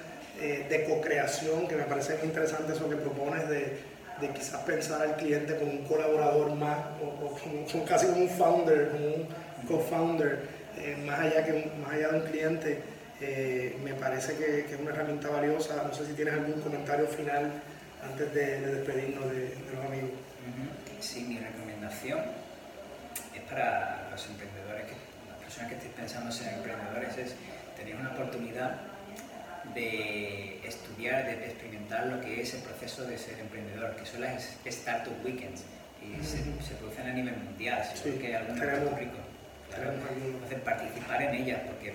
eh, 0.41 0.67
de 0.69 0.85
co-creación, 0.85 1.67
que 1.67 1.75
me 1.75 1.85
parece 1.85 2.17
muy 2.17 2.26
interesante 2.26 2.75
eso 2.75 2.88
que 2.88 2.97
propones 2.97 3.49
de 3.49 3.94
de 4.21 4.28
quizás 4.30 4.61
pensar 4.62 5.02
al 5.02 5.16
cliente 5.16 5.56
como 5.56 5.73
un 5.73 5.85
colaborador 5.85 6.54
más, 6.54 6.78
o, 7.02 7.37
como, 7.71 7.85
casi 7.85 8.06
como 8.06 8.23
un 8.23 8.28
founder, 8.28 8.90
como 8.90 9.06
un 9.06 9.28
co-founder, 9.66 10.49
eh, 10.78 10.97
más, 11.04 11.21
allá 11.21 11.44
que 11.44 11.71
más 11.83 11.92
allá 11.92 12.09
de 12.09 12.18
un 12.18 12.26
cliente, 12.26 12.83
eh, 13.21 13.76
me 13.83 13.94
parece 13.94 14.37
que, 14.37 14.61
es 14.61 14.80
una 14.80 14.90
herramienta 14.90 15.28
valiosa. 15.28 15.83
No 15.87 15.94
sé 15.94 16.06
si 16.06 16.12
tienes 16.12 16.35
algún 16.35 16.61
comentario 16.61 17.06
final 17.06 17.50
antes 18.02 18.35
de, 18.35 18.61
despedirnos 18.61 19.30
de, 19.30 19.56
los 19.75 19.85
amigos. 19.85 20.11
Sí, 21.00 21.25
mi 21.25 21.38
recomendación 21.38 22.21
es 23.35 23.42
para 23.42 24.09
los 24.11 24.26
emprendedores, 24.26 24.85
que, 24.85 24.94
las 25.28 25.38
personas 25.38 25.71
que 25.71 25.76
estéis 25.76 25.94
pensando 25.94 26.30
en 26.30 26.33
ser 26.33 26.54
emprendedores, 26.54 27.18
es 27.18 27.35
tener 27.76 27.97
una 27.97 28.12
oportunidad 28.12 28.94
de 29.73 30.61
estudiar, 30.66 31.25
de 31.25 31.47
experimentar 31.47 32.06
lo 32.06 32.21
que 32.21 32.42
es 32.42 32.54
el 32.54 32.61
proceso 32.61 33.04
de 33.04 33.16
ser 33.16 33.38
emprendedor, 33.38 33.97
que 33.97 34.04
son 34.04 34.21
las 34.21 34.56
Startup 34.64 35.14
Weekends, 35.25 35.64
y 36.02 36.23
se, 36.25 36.75
producen 36.75 37.06
a 37.09 37.12
nivel 37.12 37.37
mundial, 37.37 37.83
seguro 37.94 38.21
que 38.21 38.37
algunos 38.37 38.62
en 38.62 38.71
Puerto 38.71 38.97
Rico. 38.97 39.16
Claro, 39.71 39.92
participar 40.64 41.23
en 41.23 41.35
ellas, 41.35 41.61
porque 41.66 41.94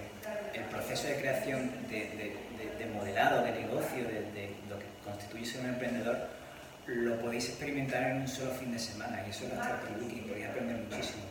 el 0.53 0.63
proceso 0.65 1.07
de 1.07 1.15
creación, 1.15 1.69
de, 1.89 2.85
modelado, 2.93 3.43
de 3.43 3.51
negocio, 3.51 4.03
de, 4.03 4.49
lo 4.67 4.79
que 4.79 4.85
constituye 5.05 5.45
ser 5.45 5.61
un 5.61 5.69
emprendedor, 5.69 6.17
lo 6.88 7.19
podéis 7.21 7.49
experimentar 7.49 8.03
en 8.03 8.21
un 8.21 8.27
solo 8.27 8.51
fin 8.51 8.71
de 8.71 8.79
semana, 8.79 9.23
y 9.25 9.29
eso 9.29 9.45
es 9.45 9.53
la 9.53 9.61
Startup 9.61 10.01
Weekend, 10.01 10.27
podéis 10.27 10.47
aprender 10.47 10.77
muchísimo. 10.77 11.23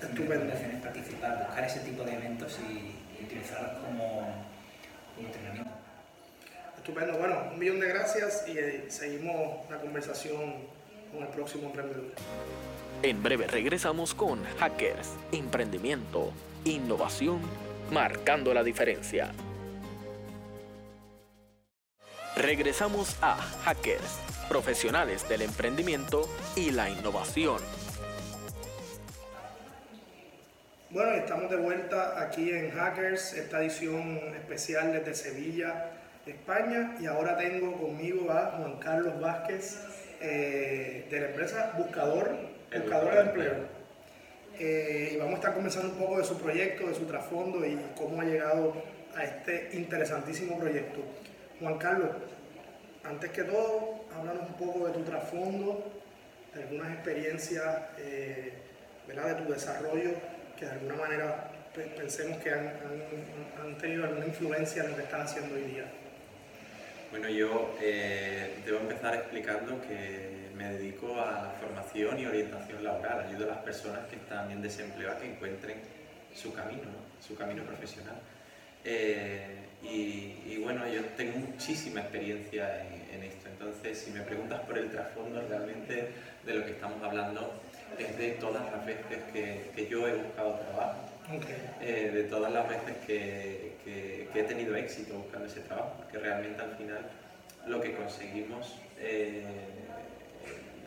Estupendo. 0.00 0.52
es 0.52 0.82
participar, 0.82 1.46
buscar 1.46 1.64
ese 1.64 1.80
tipo 1.80 2.02
de 2.04 2.14
eventos 2.14 2.58
y, 2.68 3.20
y 3.20 3.24
utilizarlos 3.24 3.82
como 3.82 4.44
entrenamiento. 5.18 5.65
Estupendo, 6.86 7.18
bueno, 7.18 7.50
un 7.52 7.58
millón 7.58 7.80
de 7.80 7.88
gracias 7.88 8.44
y 8.46 8.56
eh, 8.56 8.84
seguimos 8.86 9.68
la 9.68 9.80
conversación 9.80 10.54
con 11.12 11.22
el 11.24 11.28
próximo 11.30 11.66
emprendedor. 11.66 12.12
En 13.02 13.24
breve 13.24 13.48
regresamos 13.48 14.14
con 14.14 14.44
Hackers, 14.60 15.10
Emprendimiento, 15.32 16.32
Innovación, 16.64 17.40
marcando 17.90 18.54
la 18.54 18.62
diferencia. 18.62 19.32
Regresamos 22.36 23.16
a 23.20 23.34
Hackers, 23.34 24.20
profesionales 24.48 25.28
del 25.28 25.42
emprendimiento 25.42 26.28
y 26.54 26.70
la 26.70 26.88
innovación. 26.88 27.60
Bueno, 30.90 31.10
estamos 31.14 31.50
de 31.50 31.56
vuelta 31.56 32.22
aquí 32.22 32.48
en 32.52 32.70
Hackers, 32.70 33.32
esta 33.32 33.60
edición 33.60 34.36
especial 34.36 34.92
desde 34.92 35.16
Sevilla, 35.16 35.95
España, 36.26 36.96
y 37.00 37.06
ahora 37.06 37.36
tengo 37.36 37.72
conmigo 37.76 38.30
a 38.30 38.52
Juan 38.52 38.78
Carlos 38.78 39.20
Vázquez 39.20 39.80
eh, 40.20 41.06
de 41.10 41.20
la 41.20 41.26
empresa 41.28 41.74
Buscador, 41.76 42.36
Buscador 42.72 43.14
de 43.14 43.20
Empleo. 43.20 43.54
Eh, 44.58 45.10
y 45.12 45.16
vamos 45.18 45.34
a 45.34 45.36
estar 45.36 45.54
conversando 45.54 45.92
un 45.92 45.98
poco 45.98 46.18
de 46.18 46.24
su 46.24 46.38
proyecto, 46.38 46.88
de 46.88 46.94
su 46.94 47.04
trasfondo 47.04 47.64
y 47.64 47.78
cómo 47.96 48.20
ha 48.20 48.24
llegado 48.24 48.74
a 49.14 49.24
este 49.24 49.70
interesantísimo 49.74 50.58
proyecto. 50.58 51.00
Juan 51.60 51.78
Carlos, 51.78 52.10
antes 53.04 53.30
que 53.30 53.44
todo, 53.44 54.04
háblanos 54.16 54.48
un 54.48 54.54
poco 54.54 54.86
de 54.88 54.94
tu 54.94 55.02
trasfondo, 55.04 55.92
de 56.54 56.62
algunas 56.62 56.92
experiencias 56.92 57.82
eh, 57.98 58.52
de 59.06 59.34
tu 59.34 59.52
desarrollo 59.52 60.10
que 60.58 60.64
de 60.64 60.72
alguna 60.72 60.96
manera 60.96 61.50
pensemos 61.96 62.38
que 62.38 62.50
han, 62.50 63.78
tenido 63.78 64.04
alguna 64.04 64.26
influencia 64.26 64.82
en 64.82 64.90
lo 64.90 64.96
que 64.96 65.02
están 65.02 65.20
haciendo 65.20 65.54
hoy 65.54 65.62
día. 65.62 65.84
Bueno, 67.18 67.30
yo 67.30 67.74
eh, 67.80 68.58
debo 68.66 68.80
empezar 68.80 69.14
explicando 69.14 69.80
que 69.80 70.50
me 70.54 70.72
dedico 70.72 71.18
a 71.18 71.56
formación 71.58 72.20
y 72.20 72.26
orientación 72.26 72.84
laboral. 72.84 73.20
Ayudo 73.26 73.44
a 73.44 73.54
las 73.54 73.64
personas 73.64 74.00
que 74.10 74.16
están 74.16 74.50
en 74.50 74.60
desempleo 74.60 75.10
a 75.10 75.18
que 75.18 75.32
encuentren 75.32 75.78
su 76.34 76.52
camino, 76.52 76.90
su 77.26 77.34
camino 77.34 77.62
profesional. 77.62 78.16
Eh, 78.84 79.64
y, 79.82 80.58
bueno, 80.58 80.86
yo 80.88 81.02
tengo 81.16 81.38
muchísima 81.38 82.00
experiencia 82.00 82.84
en, 82.84 83.22
esto. 83.22 83.48
Entonces, 83.48 83.96
si 83.98 84.10
me 84.10 84.20
preguntas 84.20 84.60
por 84.60 84.76
el 84.76 84.90
trasfondo 84.90 85.40
realmente 85.48 86.10
de 86.44 86.54
lo 86.54 86.66
que 86.66 86.72
estamos 86.72 87.02
hablando, 87.02 87.62
es 87.98 88.18
de 88.18 88.32
todas 88.32 88.70
las 88.70 88.84
veces 88.84 89.22
que, 89.32 89.88
yo 89.88 90.06
he 90.06 90.16
buscado 90.16 90.56
trabajo, 90.56 91.05
eh, 91.80 92.10
de 92.12 92.24
todas 92.24 92.52
las 92.52 92.68
veces 92.68 92.96
que, 93.06 93.76
he 94.34 94.42
tenido 94.42 94.76
éxito 94.76 95.14
buscando 95.14 95.46
ese 95.46 95.60
trabajo, 95.60 95.94
porque 95.96 96.18
realmente 96.18 96.60
al 96.60 96.76
final 96.76 96.98
lo 97.66 97.80
que 97.80 97.94
conseguimos 97.94 98.76
eh, 98.98 99.44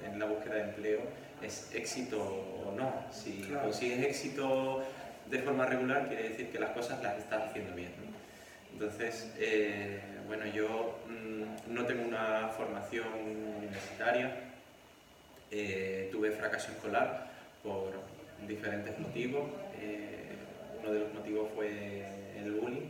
en 0.06 0.20
la 0.20 0.26
búsqueda 0.26 0.56
de 0.56 0.62
empleo 0.62 1.00
es 1.42 1.74
éxito 1.74 2.22
o 2.22 2.74
no. 2.76 2.94
Si 3.12 3.42
consigues 3.64 4.06
éxito 4.06 4.84
de 5.30 5.40
forma 5.40 5.66
regular, 5.66 6.08
quiere 6.08 6.30
decir 6.30 6.50
que 6.50 6.60
las 6.60 6.72
cosas 6.72 7.02
las 7.02 7.18
estás 7.18 7.50
haciendo 7.50 7.76
bien. 7.76 7.92
Entonces, 8.74 9.32
eh, 9.40 10.00
bueno, 10.28 10.46
yo 10.46 11.00
mm, 11.08 11.74
no 11.74 11.86
tengo 11.86 12.04
una 12.08 12.50
formación 12.50 13.08
universitaria, 13.58 14.32
eh, 15.52 16.10
tuve 16.12 16.32
fracaso 16.32 16.72
escolar 16.72 17.28
por 17.64 17.94
diferentes 18.48 18.98
motivos. 19.00 19.50
Eh, 19.82 20.29
uno 20.82 20.94
de 20.94 21.00
los 21.00 21.14
motivos 21.14 21.50
fue 21.56 22.06
el 22.38 22.52
bullying. 22.54 22.90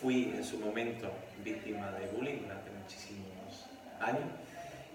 fui 0.00 0.32
en 0.34 0.44
su 0.44 0.58
momento 0.58 1.10
víctima 1.44 1.90
de 1.92 2.06
bullying 2.08 2.42
durante 2.42 2.70
muchísimos 2.70 3.66
años. 4.00 4.30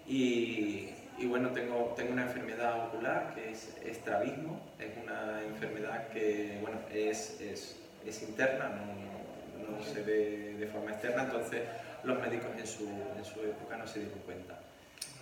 Y, 0.07 0.89
bueno, 1.25 1.49
tengo, 1.49 1.93
tengo 1.95 2.13
una 2.13 2.23
enfermedad 2.23 2.87
ocular 2.87 3.33
que 3.35 3.51
es 3.51 3.77
estrabismo. 3.85 4.59
Es 4.79 4.91
una 5.03 5.43
enfermedad 5.43 6.07
que 6.09 6.57
bueno, 6.61 6.79
es, 6.91 7.39
es, 7.39 7.79
es 8.05 8.23
interna, 8.23 8.69
no, 8.69 9.77
no, 9.77 9.83
se 9.83 10.01
ve 10.01 10.55
de 10.59 10.67
forma 10.67 10.91
externa, 10.91 11.23
entonces 11.23 11.61
los 12.03 12.19
médicos 12.19 12.49
en 12.57 12.67
su, 12.67 12.89
en 13.17 13.23
su 13.23 13.41
época 13.41 13.77
no 13.77 13.87
se 13.87 13.99
dieron 13.99 14.19
cuenta. 14.19 14.59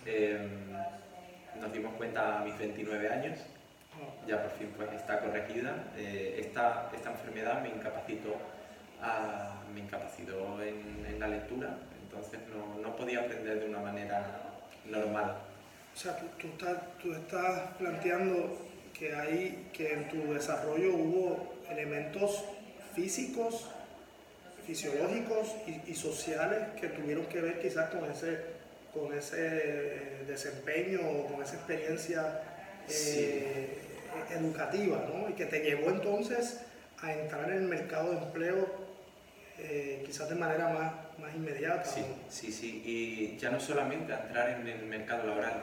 Em, 0.06 0.72
nos 1.60 1.72
dimos 1.72 1.94
cuenta 1.94 2.40
a 2.40 2.44
mis 2.44 2.58
29 2.58 3.08
años, 3.10 3.38
ya 4.26 4.42
por 4.42 4.52
fin 4.52 4.72
pues 4.76 4.92
está 4.92 5.20
corregida. 5.20 5.92
Eh, 5.96 6.36
esta, 6.40 6.90
esta, 6.94 7.10
enfermedad 7.10 7.62
me 7.62 7.68
incapacitó, 7.70 8.36
me 9.74 9.80
incapacitó 9.80 10.62
en, 10.62 11.18
la 11.18 11.28
lectura, 11.28 11.76
entonces 12.02 12.40
no, 12.48 12.80
no, 12.80 12.96
podía 12.96 13.20
aprender 13.20 13.60
de 13.60 13.66
una 13.66 13.80
manera 13.80 14.42
normal. 14.86 15.36
O 15.94 15.98
sea, 15.98 16.16
tú, 16.16 16.26
tú, 16.38 16.46
estás, 16.48 16.78
tú 17.02 17.12
estás 17.12 17.76
planteando 17.78 18.56
que, 18.98 19.14
hay, 19.14 19.68
que 19.72 19.92
en 19.92 20.08
tu 20.08 20.32
desarrollo 20.32 20.94
hubo 20.94 21.54
elementos 21.68 22.44
físicos 22.94 23.68
fisiológicos 24.66 25.56
y, 25.86 25.94
sociales 25.94 26.68
que 26.80 26.88
tuvieron 26.88 27.26
que 27.26 27.40
ver 27.40 27.60
quizás 27.60 27.90
con 27.90 28.08
ese, 28.08 28.38
con 28.94 29.12
ese 29.16 30.22
desempeño 30.28 31.00
o 31.00 31.26
con 31.26 31.42
esa 31.42 31.56
experiencia 31.56 32.42
eh, 32.88 33.78
educativa, 34.30 35.04
¿no? 35.12 35.28
Y 35.28 35.32
que 35.34 35.46
te 35.46 35.60
llevó 35.60 35.90
entonces 35.90 36.60
a 37.02 37.12
entrar 37.12 37.50
en 37.50 37.58
el 37.58 37.62
mercado 37.62 38.12
de 38.12 38.18
empleo 38.18 38.90
eh, 39.62 40.02
quizás 40.06 40.28
de 40.30 40.36
manera 40.36 40.68
más, 40.68 40.92
más 41.18 41.34
inmediata. 41.34 41.84
Sí, 41.84 42.02
sí, 42.30 42.50
sí, 42.50 42.82
y 42.84 43.36
ya 43.38 43.50
no 43.50 43.60
solamente 43.60 44.12
a 44.14 44.20
entrar 44.22 44.48
en 44.50 44.66
el 44.66 44.86
mercado 44.86 45.26
laboral 45.26 45.60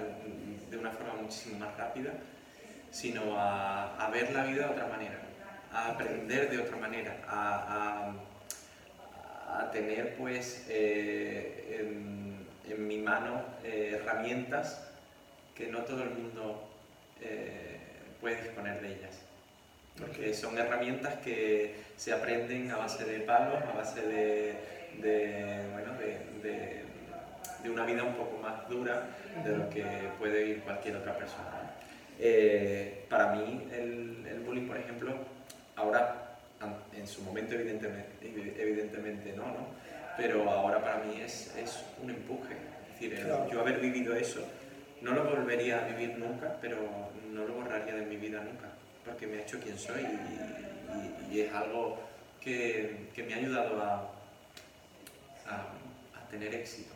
de, 0.70 0.78
una 0.78 0.92
forma 0.92 1.16
muchísimo 1.16 1.58
más 1.58 1.76
rápida, 1.76 2.12
sino 2.92 3.40
a, 3.40 4.10
ver 4.14 4.32
la 4.34 4.44
vida 4.44 4.68
de 4.68 4.74
otra 4.74 4.88
manera, 4.88 5.20
a 5.74 5.90
aprender 5.90 6.50
de 6.50 6.60
otra 6.60 6.78
manera, 6.78 7.18
a, 7.28 8.14
a, 9.48 9.72
tener 9.72 10.16
pues 10.16 10.66
eh, 10.70 11.80
en, 11.80 12.46
en, 12.72 12.88
mi 12.88 13.00
mano 13.00 13.42
eh, 13.64 14.00
herramientas 14.00 14.88
que 15.56 15.68
no 15.68 15.80
todo 15.80 16.04
el 16.04 16.12
mundo 16.12 16.70
puede 18.20 18.42
disponer 18.42 18.82
de 18.82 18.88
ellas 18.90 19.28
porque 20.00 20.34
son 20.34 20.58
herramientas 20.58 21.16
que 21.24 21.76
se 21.96 22.14
aprenden 22.14 22.70
a 22.72 22.78
base 22.78 23.04
de 23.06 23.20
palos, 23.22 23.62
a 23.64 23.76
base 23.76 24.02
de, 24.02 25.64
bueno, 25.74 25.94
de, 26.00 26.88
una 27.70 27.86
vida 27.86 28.04
un 28.04 28.14
poco 28.14 28.38
más 28.38 28.70
dura 28.70 29.10
de 29.44 29.58
lo 29.58 29.70
que 29.70 29.84
puede 30.18 30.48
ir 30.48 30.62
cualquier 30.62 30.96
otra 30.96 31.18
persona. 31.18 31.76
Eh, 32.18 33.06
para 33.10 33.34
mí 33.34 33.68
el, 33.74 34.42
bullying, 34.46 34.68
por 34.68 34.78
ejemplo, 34.78 35.14
ahora, 35.76 36.38
en 36.96 37.06
su 37.06 37.22
momento 37.24 37.56
evidentemente, 37.56 38.10
evidentemente 38.58 39.34
no, 39.34 39.48
¿no? 39.48 39.68
pero 40.16 40.50
ahora 40.50 40.82
para 40.82 41.00
mí 41.00 41.20
es, 41.20 41.54
es 41.58 41.84
un 42.02 42.10
empuje. 42.10 42.56
Es 42.94 43.02
decir, 43.02 43.28
yo 43.52 43.60
haber 43.60 43.80
vivido 43.80 44.16
eso, 44.16 44.48
no 45.02 45.12
lo 45.14 45.24
volvería 45.24 45.86
a 45.86 45.88
vivir 45.88 46.18
nunca, 46.18 46.58
pero 46.62 46.78
no 47.32 47.46
lo 47.46 47.54
borraría 47.54 47.96
de 47.96 48.06
mi 48.06 48.18
vida 48.18 48.42
nunca 48.42 48.68
porque 49.08 49.26
me 49.26 49.38
ha 49.38 49.42
hecho 49.42 49.60
quien 49.60 49.78
soy 49.78 50.06
y, 51.32 51.42
es 51.42 51.54
algo 51.54 52.00
que, 52.42 53.08
me 53.18 53.34
ha 53.34 53.38
ayudado 53.38 53.82
a, 53.82 54.12
a, 55.46 56.30
tener 56.30 56.54
éxito. 56.54 56.94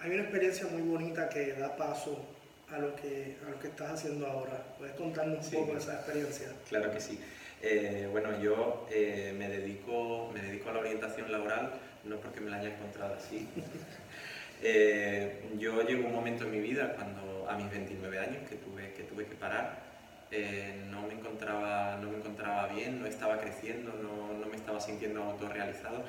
Hay 0.00 0.10
una 0.10 0.22
experiencia 0.22 0.66
muy 0.66 0.82
bonita 0.82 1.28
que 1.28 1.52
da 1.52 1.76
paso 1.76 2.24
a 2.70 2.78
lo 2.78 2.96
que, 2.96 3.36
a 3.46 3.50
lo 3.50 3.60
que 3.60 3.68
estás 3.68 3.92
haciendo 3.92 4.26
ahora. 4.26 4.64
¿Puedes 4.78 4.94
contarnos 4.94 5.46
un 5.46 5.52
poco 5.52 5.72
de 5.72 5.78
esa 5.78 5.94
experiencia? 5.94 6.48
Claro 6.68 6.90
que 6.92 7.00
sí. 7.00 7.20
Eh, 7.60 8.08
bueno, 8.10 8.40
yo 8.40 8.86
eh, 8.90 9.34
me, 9.38 9.48
dedico, 9.48 10.30
me 10.34 10.40
dedico 10.40 10.70
a 10.70 10.72
la 10.72 10.80
orientación 10.80 11.30
laboral, 11.30 11.72
no 12.04 12.16
porque 12.16 12.40
me 12.40 12.50
la 12.50 12.56
haya 12.56 12.74
encontrado 12.74 13.14
así. 13.14 13.48
Eh, 14.62 15.42
yo 15.58 15.82
llego 15.82 16.06
un 16.06 16.14
momento 16.14 16.44
en 16.44 16.52
mi 16.52 16.60
vida, 16.60 16.94
cuando 16.94 17.48
a 17.50 17.56
mis 17.56 17.70
29 17.70 18.18
años, 18.18 18.48
que 18.48 18.56
tuve 18.56 19.26
que, 19.26 19.34
parar, 19.34 19.82
eh, 20.30 20.82
no, 20.90 21.02
me 21.02 21.14
encontraba, 21.14 21.98
no 22.00 22.10
me 22.10 22.16
encontraba 22.16 22.68
bien, 22.68 23.00
no 23.00 23.06
estaba 23.06 23.38
creciendo, 23.38 23.92
no, 23.92 24.38
no 24.38 24.46
me 24.46 24.56
estaba 24.56 24.80
sintiendo 24.80 25.22
autorrealizado. 25.22 26.04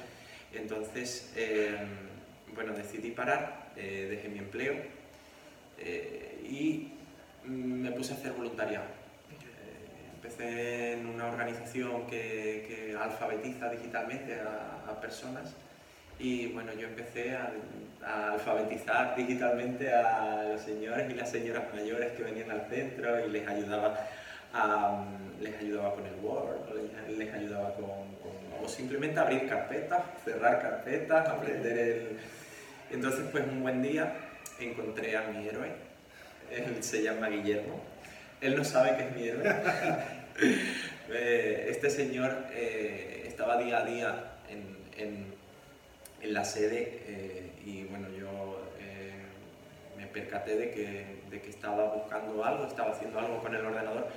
Entonces, 0.54 1.34
eh, 1.36 1.76
bueno, 2.56 2.74
decidí 2.74 3.12
parar, 3.12 3.72
eh, 3.76 4.08
dejé 4.10 4.30
mi 4.30 4.40
empleo 4.40 4.76
y 6.50 6.94
me 7.44 7.92
puse 7.92 8.14
a 8.14 8.16
hacer 8.16 8.32
voluntariado. 8.32 8.86
empecé 10.16 10.94
en 10.94 11.08
una 11.08 11.28
organización 11.28 12.08
que, 12.08 12.96
alfabetiza 12.98 13.70
digitalmente 13.70 14.40
a, 14.40 15.02
personas 15.02 15.54
y 16.20 16.48
bueno, 16.48 16.74
yo 16.74 16.88
empecé 16.88 17.36
a, 17.36 17.52
a, 18.06 18.34
alfabetizar 18.34 19.16
digitalmente 19.16 19.92
a 19.92 20.50
los 20.52 20.62
señores 20.62 21.10
y 21.10 21.16
las 21.16 21.32
señoras 21.32 21.66
mayores 21.74 22.12
que 22.14 22.24
venían 22.24 22.52
al 22.52 22.68
centro 22.70 23.26
y 23.26 23.30
les 23.30 23.48
ayudaba, 23.48 23.98
a, 24.54 25.06
les 25.42 25.56
ayudaba 25.58 25.96
con 25.96 26.06
el 26.06 26.16
Word, 26.22 26.58
les, 27.18 27.34
ayudaba 27.34 27.74
con, 27.76 27.86
o 28.64 28.68
simplemente 28.68 29.20
abrir 29.20 29.48
carpetas, 29.48 30.02
cerrar 30.24 30.62
carpetas, 30.62 31.28
aprender 31.28 31.78
el... 31.78 32.18
Entonces 32.92 33.26
pues 33.32 33.44
un 33.48 33.64
buen 33.64 33.82
día 33.82 34.14
encontré 34.60 35.18
a 35.18 35.24
mi 35.24 35.48
héroe, 35.48 35.72
él 36.52 36.84
se 36.84 37.02
llama 37.02 37.30
Guillermo, 37.30 37.82
él 38.40 38.56
no 38.56 38.64
sabe 38.64 38.96
que 38.98 39.04
es 39.08 39.16
mi 39.16 39.28
héroe. 39.28 39.44
Eh, 41.16 41.68
este 41.70 41.92
señor 41.92 42.46
eh, 42.54 43.26
estaba 43.28 43.58
día 43.58 43.80
a 43.80 43.86
día 43.86 44.32
en 44.50 44.84
en 44.98 45.33
la 46.24 46.46
sede 46.46 47.02
eh, 47.08 47.52
y 47.66 47.84
bueno, 47.86 48.08
yo 48.10 48.72
eh, 48.80 49.12
me 49.98 50.08
percaté 50.08 50.56
de 50.56 50.72
que, 50.72 51.06
de 51.30 51.42
que, 51.42 51.50
estaba 51.50 51.94
buscando 51.94 52.44
algo, 52.44 52.66
estaba 52.66 52.92
haciendo 52.92 53.20
algo 53.20 53.40
con 53.42 53.54
el 53.54 53.66
ordenador 53.66 54.08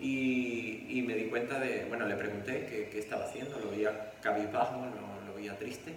y, 0.00 0.86
y 0.88 1.02
me 1.02 1.14
di 1.14 1.26
cuenta 1.26 1.58
de, 1.58 1.84
bueno, 1.86 2.06
le 2.06 2.16
pregunté 2.16 2.66
qué, 2.68 2.88
qué 2.90 2.98
estaba 2.98 3.26
haciendo, 3.26 3.58
lo 3.58 3.70
veía 3.70 4.12
cabizbajo, 4.22 4.76
lo, 4.76 5.26
lo, 5.26 5.34
veía 5.34 5.56
triste 5.58 5.94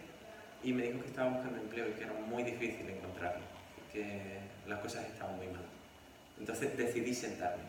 y 0.64 0.72
me 0.74 0.84
dijo 0.84 1.00
que 1.02 1.08
estaba 1.08 1.30
buscando 1.30 1.60
empleo 1.60 1.88
y 1.90 1.92
que 1.94 2.04
era 2.04 2.14
muy 2.14 2.44
difícil 2.44 2.90
encontrarlo, 2.90 3.44
que 3.92 4.40
las 4.68 4.80
cosas 4.80 5.06
estaban 5.06 5.38
muy 5.38 5.48
mal. 5.48 5.64
Entonces 6.40 6.78
decidí 6.78 7.14
sentarme, 7.14 7.64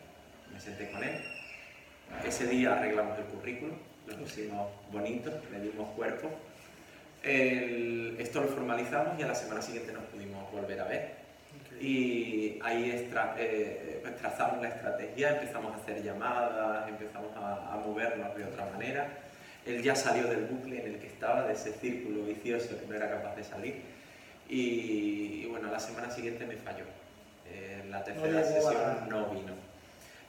me 0.53 0.59
senté 0.59 0.91
con 0.91 1.03
él, 1.03 1.21
ese 2.25 2.47
día 2.47 2.73
arreglamos 2.73 3.17
el 3.17 3.25
currículum, 3.25 3.75
lo 4.07 4.17
pusimos 4.17 4.69
bonito, 4.91 5.31
le 5.51 5.59
dimos 5.59 5.89
cuerpo 5.91 6.29
esto 7.25 8.41
lo 8.41 8.47
formalizamos 8.47 9.19
y 9.19 9.23
a 9.23 9.27
la 9.27 9.35
semana 9.35 9.61
siguiente 9.61 9.91
nos 9.91 10.03
pudimos 10.05 10.51
volver 10.51 10.79
a 10.79 10.85
ver. 10.85 11.25
Y 11.79 12.59
ahí 12.63 12.91
eh, 13.37 13.99
pues 14.01 14.15
trazamos 14.17 14.61
la 14.61 14.69
estrategia, 14.69 15.31
empezamos 15.31 15.73
a 15.73 15.75
hacer 15.75 16.01
llamadas, 16.03 16.87
empezamos 16.87 17.31
a, 17.35 17.81
movernos 17.85 18.35
de 18.35 18.45
otra 18.45 18.65
manera. 18.67 19.07
Él 19.65 19.81
ya 19.81 19.95
salió 19.95 20.27
del 20.27 20.45
bucle 20.45 20.79
en 20.79 20.93
el 20.93 20.99
que 20.99 21.07
estaba, 21.07 21.43
de 21.47 21.53
ese 21.53 21.73
círculo 21.73 22.23
vicioso 22.25 22.79
que 22.79 22.85
no 22.85 22.95
era 22.95 23.09
capaz 23.09 23.35
de 23.35 23.43
salir. 23.43 23.81
Y, 24.47 25.45
bueno, 25.47 25.71
la 25.71 25.79
semana 25.79 26.11
siguiente 26.11 26.45
me 26.45 26.55
falló. 26.55 26.85
Eh, 27.49 27.83
la 27.89 28.03
tercera 28.03 28.43
sesión 28.43 29.09
no 29.09 29.29
vino. 29.31 29.53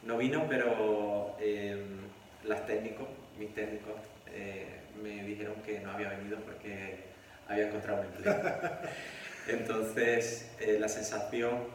No 0.02 0.16
vino, 0.16 0.46
pero 0.48 1.36
eh, 1.40 1.84
las 2.44 2.66
técnicos, 2.66 3.08
mis 3.38 3.54
técnicos, 3.54 3.94
eh, 4.32 4.80
me 5.02 5.24
dijeron 5.24 5.54
que 5.64 5.80
no 5.80 5.92
había 5.92 6.10
venido 6.10 6.38
porque 6.40 6.96
había 7.48 7.68
encontrado 7.68 8.00
un 8.00 8.06
empleo. 8.06 8.36
Entonces, 9.48 10.46
eh, 10.60 10.78
la 10.80 10.88
sensación, 10.88 11.68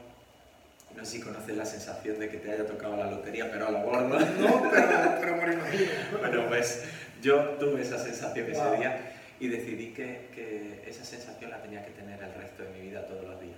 no 0.96 1.06
sé 1.06 1.18
si 1.18 1.22
conoces 1.22 1.56
la 1.56 1.66
sensación 1.66 2.20
de 2.20 2.30
que 2.30 2.38
te 2.38 2.52
haya 2.52 2.66
tocado 2.66 2.98
la 2.98 3.10
lotería, 3.10 3.50
pero 3.52 3.68
a 3.68 3.72
lo 3.72 3.82
gordo. 3.84 4.20
No, 4.20 4.70
pero, 4.72 5.18
pero 5.22 5.36
me 5.38 5.54
imagino. 5.54 5.92
bueno, 6.20 6.48
pues 6.50 6.84
yo 7.22 7.42
tuve 7.60 7.82
esa 7.82 7.98
sensación 7.98 8.52
ese 8.52 8.78
día 8.78 9.14
y 9.40 9.48
decidí 9.48 9.94
que, 9.94 10.28
que, 10.36 10.84
esa 10.88 11.06
sensación 11.06 11.50
la 11.50 11.62
tenía 11.62 11.84
que 11.86 11.92
tener 11.92 12.22
el 12.22 12.34
resto 12.34 12.64
de 12.64 12.70
mi 12.70 12.82
vida 12.90 13.06
todos 13.08 13.24
los 13.24 13.42
días. 13.42 13.58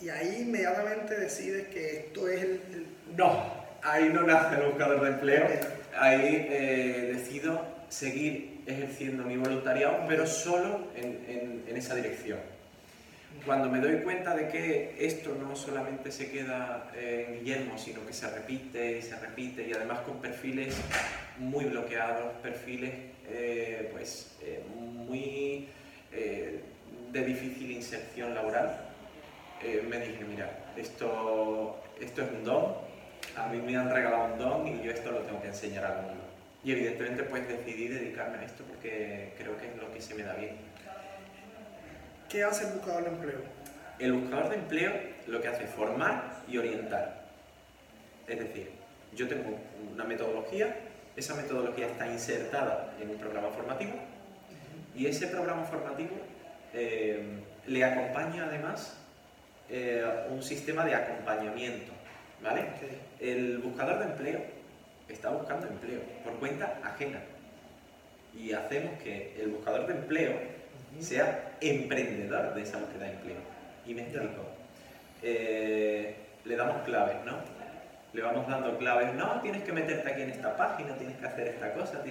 Y 0.00 0.08
ahí 0.10 0.42
inmediatamente 0.42 1.18
decides 1.18 1.68
que 1.68 1.96
esto 1.96 2.28
es 2.28 2.42
el... 2.42 2.86
No, 3.16 3.52
ahí 3.82 4.10
no 4.10 4.22
nace 4.22 4.56
el 4.56 4.68
buscador 4.68 5.02
de 5.02 5.08
empleo. 5.08 5.46
Ahí 5.98 6.46
eh, 6.50 7.12
decido 7.16 7.60
seguir 7.88 8.57
ejerciendo 8.68 9.24
mi 9.24 9.36
voluntariado, 9.36 10.04
pero 10.06 10.26
solo 10.26 10.88
en, 10.94 11.64
esa 11.74 11.94
dirección. 11.94 12.38
Cuando 13.46 13.68
me 13.68 13.78
doy 13.80 14.02
cuenta 14.02 14.34
de 14.34 14.48
que 14.48 14.96
esto 14.98 15.34
no 15.34 15.54
solamente 15.54 16.10
se 16.10 16.30
queda 16.30 16.90
en 16.94 17.38
Guillermo, 17.38 17.78
sino 17.78 18.04
que 18.04 18.12
se 18.12 18.28
repite 18.28 18.98
y 18.98 19.02
se 19.02 19.16
repite, 19.16 19.66
y 19.66 19.72
además 19.72 20.00
con 20.00 20.20
perfiles 20.20 20.76
muy 21.38 21.66
bloqueados, 21.66 22.32
perfiles 22.42 22.92
eh, 23.30 23.88
pues, 23.92 24.36
eh, 24.42 24.62
muy 24.72 25.68
eh, 26.12 26.60
de 27.12 27.24
difícil 27.24 27.70
inserción 27.70 28.34
laboral, 28.34 28.84
me 29.88 29.98
dije, 29.98 30.24
mira, 30.24 30.50
esto, 30.76 31.82
esto 32.00 32.22
es 32.22 32.30
un 32.30 32.44
don, 32.44 32.74
a 33.36 33.48
mí 33.48 33.60
me 33.60 33.76
han 33.76 33.90
regalado 33.90 34.32
un 34.32 34.38
don 34.38 34.68
y 34.68 34.82
yo 34.84 34.92
esto 34.92 35.10
lo 35.10 35.20
tengo 35.20 35.42
que 35.42 35.48
enseñar 35.48 35.84
al 35.84 36.02
mundo. 36.02 36.27
Y 36.64 36.72
evidentemente 36.72 37.22
pues 37.24 37.46
decidí 37.46 37.88
dedicarme 37.88 38.38
a 38.38 38.42
esto 38.44 38.64
porque 38.64 39.32
creo 39.38 39.56
que 39.58 39.68
es 39.68 39.76
lo 39.76 39.92
que 39.92 40.00
se 40.00 40.14
me 40.14 40.22
da 40.22 40.34
bien. 40.34 40.56
¿Qué 42.28 42.44
hace 42.44 42.66
el 42.66 42.74
buscador 42.74 43.04
de 43.04 43.10
empleo? 43.10 43.40
El 43.98 44.12
buscador 44.12 44.50
de 44.50 44.56
empleo 44.56 44.92
lo 45.26 45.40
que 45.40 45.48
hace 45.48 45.64
es 45.64 45.70
formar 45.70 46.42
y 46.48 46.58
orientar. 46.58 47.22
Es 48.26 48.38
decir, 48.38 48.70
yo 49.14 49.28
tengo 49.28 49.58
una 49.92 50.04
metodología, 50.04 50.76
esa 51.16 51.34
metodología 51.34 51.86
está 51.86 52.06
insertada 52.06 52.92
en 53.00 53.10
un 53.10 53.18
programa 53.18 53.48
formativo 53.50 53.94
y 54.94 55.06
ese 55.06 55.28
programa 55.28 55.64
formativo 55.64 56.16
eh, 56.74 57.22
le 57.66 57.84
acompaña 57.84 58.44
además 58.44 58.96
eh, 59.70 60.04
un 60.30 60.42
sistema 60.42 60.84
de 60.84 60.94
acompañamiento. 60.94 61.92
¿vale? 62.42 62.66
El 63.20 63.58
buscador 63.58 63.98
de 63.98 64.04
empleo 64.04 64.40
está 65.14 65.30
buscando 65.30 65.66
empleo 65.66 66.00
por 66.24 66.34
cuenta 66.34 66.78
ajena. 66.82 67.20
y 68.34 68.52
hacemos 68.52 69.02
que 69.02 69.34
el 69.40 69.48
buscador 69.48 69.86
de 69.86 69.94
empleo 69.94 70.32
sea 71.00 71.56
emprendedor 71.60 72.54
de 72.54 72.62
esa 72.62 72.78
búsqueda 72.78 73.06
de 73.06 73.12
empleo. 73.12 73.36
Y 73.86 73.94
me 73.94 74.02
explico. 74.02 74.44
Eh, 75.22 76.14
le 76.44 76.56
damos 76.56 76.82
claves, 76.82 77.16
¿no? 77.24 77.36
Le 78.12 78.22
vamos 78.22 78.48
dando 78.48 78.78
claves, 78.78 79.14
no, 79.14 79.40
tienes 79.42 79.62
que 79.64 79.72
meterte 79.72 80.10
aquí 80.10 80.22
en 80.22 80.30
esta 80.30 80.56
página, 80.56 80.96
tienes 80.96 81.16
que 81.16 81.26
hacer 81.26 81.48
esta 81.48 81.72
cosa. 81.74 82.02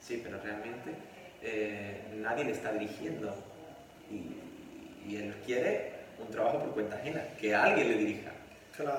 Sí, 0.00 0.20
pero 0.22 0.38
realmente 0.42 0.90
eh, 1.42 2.02
nadie 2.16 2.44
le 2.44 2.52
está 2.52 2.72
dirigiendo. 2.72 3.34
Y, 4.10 5.10
y, 5.10 5.16
él 5.16 5.34
quiere 5.46 5.92
un 6.18 6.30
trabajo 6.30 6.58
por 6.60 6.74
cuenta 6.74 6.96
ajena, 6.96 7.22
que 7.40 7.54
alguien 7.54 7.88
le 7.88 7.98
dirija. 7.98 8.30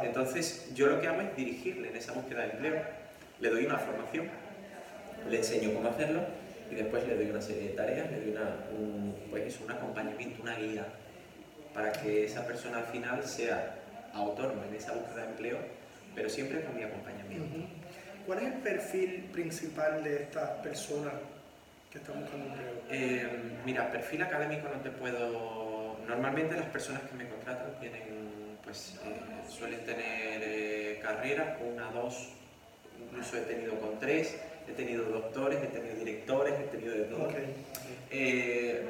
Entonces, 0.04 0.72
yo 0.74 0.88
lo 0.88 1.00
que 1.00 1.08
hago 1.08 1.22
es 1.22 1.36
dirigirle 1.36 1.90
en 1.90 1.96
esa 1.96 2.14
búsqueda 2.14 2.44
de 2.44 2.52
empleo. 2.52 2.82
Le 3.40 3.50
doy 3.50 3.66
una 3.66 3.78
formación, 3.78 4.30
le 5.30 5.38
enseño 5.38 5.74
cómo 5.74 5.90
hacerlo 5.90 6.22
y 6.72 6.76
después 6.76 7.06
le 7.08 7.16
doy 7.16 7.30
una 7.30 7.42
serie 7.42 7.70
de 7.70 7.76
tareas, 7.76 8.10
le 8.12 8.22
doy 8.22 8.30
una, 8.32 8.56
un, 8.72 9.16
pues 9.30 9.60
un 9.60 9.72
acompañamiento, 9.72 10.42
una 10.42 10.56
guía, 10.56 10.86
para 11.74 11.92
que 11.92 12.26
esa 12.26 12.46
persona 12.46 12.78
al 12.80 12.86
final 12.86 13.24
sea 13.24 13.76
autónoma 14.14 14.66
en 14.68 14.76
esa 14.76 14.94
búsqueda 14.94 15.24
de 15.24 15.32
empleo, 15.32 15.58
pero 16.16 16.30
siempre 16.30 16.64
con 16.64 16.76
mi 16.76 16.84
acompañamiento. 16.84 17.68
¿Cuál 18.26 18.40
es 18.40 18.46
el 18.46 18.54
perfil 18.54 19.30
principal 19.32 20.04
de 20.04 20.24
estas 20.24 20.50
personas 20.62 21.14
que 21.92 21.98
están 21.98 22.22
buscando 22.22 22.46
empleo? 22.46 22.74
Eh, 22.90 23.28
mira, 23.66 23.92
perfil 23.92 24.24
académico 24.24 24.68
no 24.74 24.82
te 24.82 24.90
puedo... 24.90 26.00
Normalmente 26.08 26.56
las 26.56 26.68
personas 26.68 27.02
que 27.02 27.16
me 27.16 27.28
contratan 27.28 27.80
tienen, 27.80 28.58
pues, 28.64 29.00
eh, 29.04 29.50
suelen 29.50 29.84
tener 29.86 30.42
eh, 30.44 31.00
carreras, 31.04 31.58
una, 31.62 31.92
dos, 31.92 32.30
incluso 33.02 33.38
he 33.38 33.42
tenido 33.42 33.80
con 33.80 34.00
tres, 34.00 34.38
he 34.68 34.72
tenido 34.72 35.06
doctores, 35.06 35.64
he 35.64 35.68
tenido 35.68 35.96
directores, 35.96 36.54
he 36.60 36.64
tenido 36.64 36.94
de 36.94 37.04
todo. 37.04 37.30
Eh, 38.12 38.86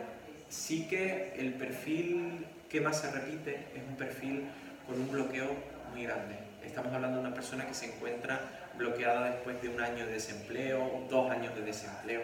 sí 0.50 0.88
que 0.88 1.34
el 1.38 1.54
perfil 1.54 2.46
que 2.70 2.82
más 2.82 3.02
se 3.02 3.12
repite 3.12 3.68
es 3.76 3.84
un 3.88 3.96
perfil 3.96 4.48
con 4.88 5.00
un 5.00 5.12
bloqueo 5.12 5.50
muy 5.91 6.04
grande. 6.04 6.36
Estamos 6.65 6.94
hablando 6.94 7.18
de 7.18 7.28
una 7.28 7.34
persona 7.34 7.68
que 7.68 7.74
se 7.74 7.88
encuentra 7.88 8.70
bloqueada 8.78 9.32
después 9.32 9.62
de 9.62 9.70
un 9.70 9.82
año 9.82 10.06
de 10.06 10.13
desempleo, 10.13 11.06
dos 11.10 11.32
años 11.32 11.56
de 11.56 11.62
desempleo, 11.62 12.22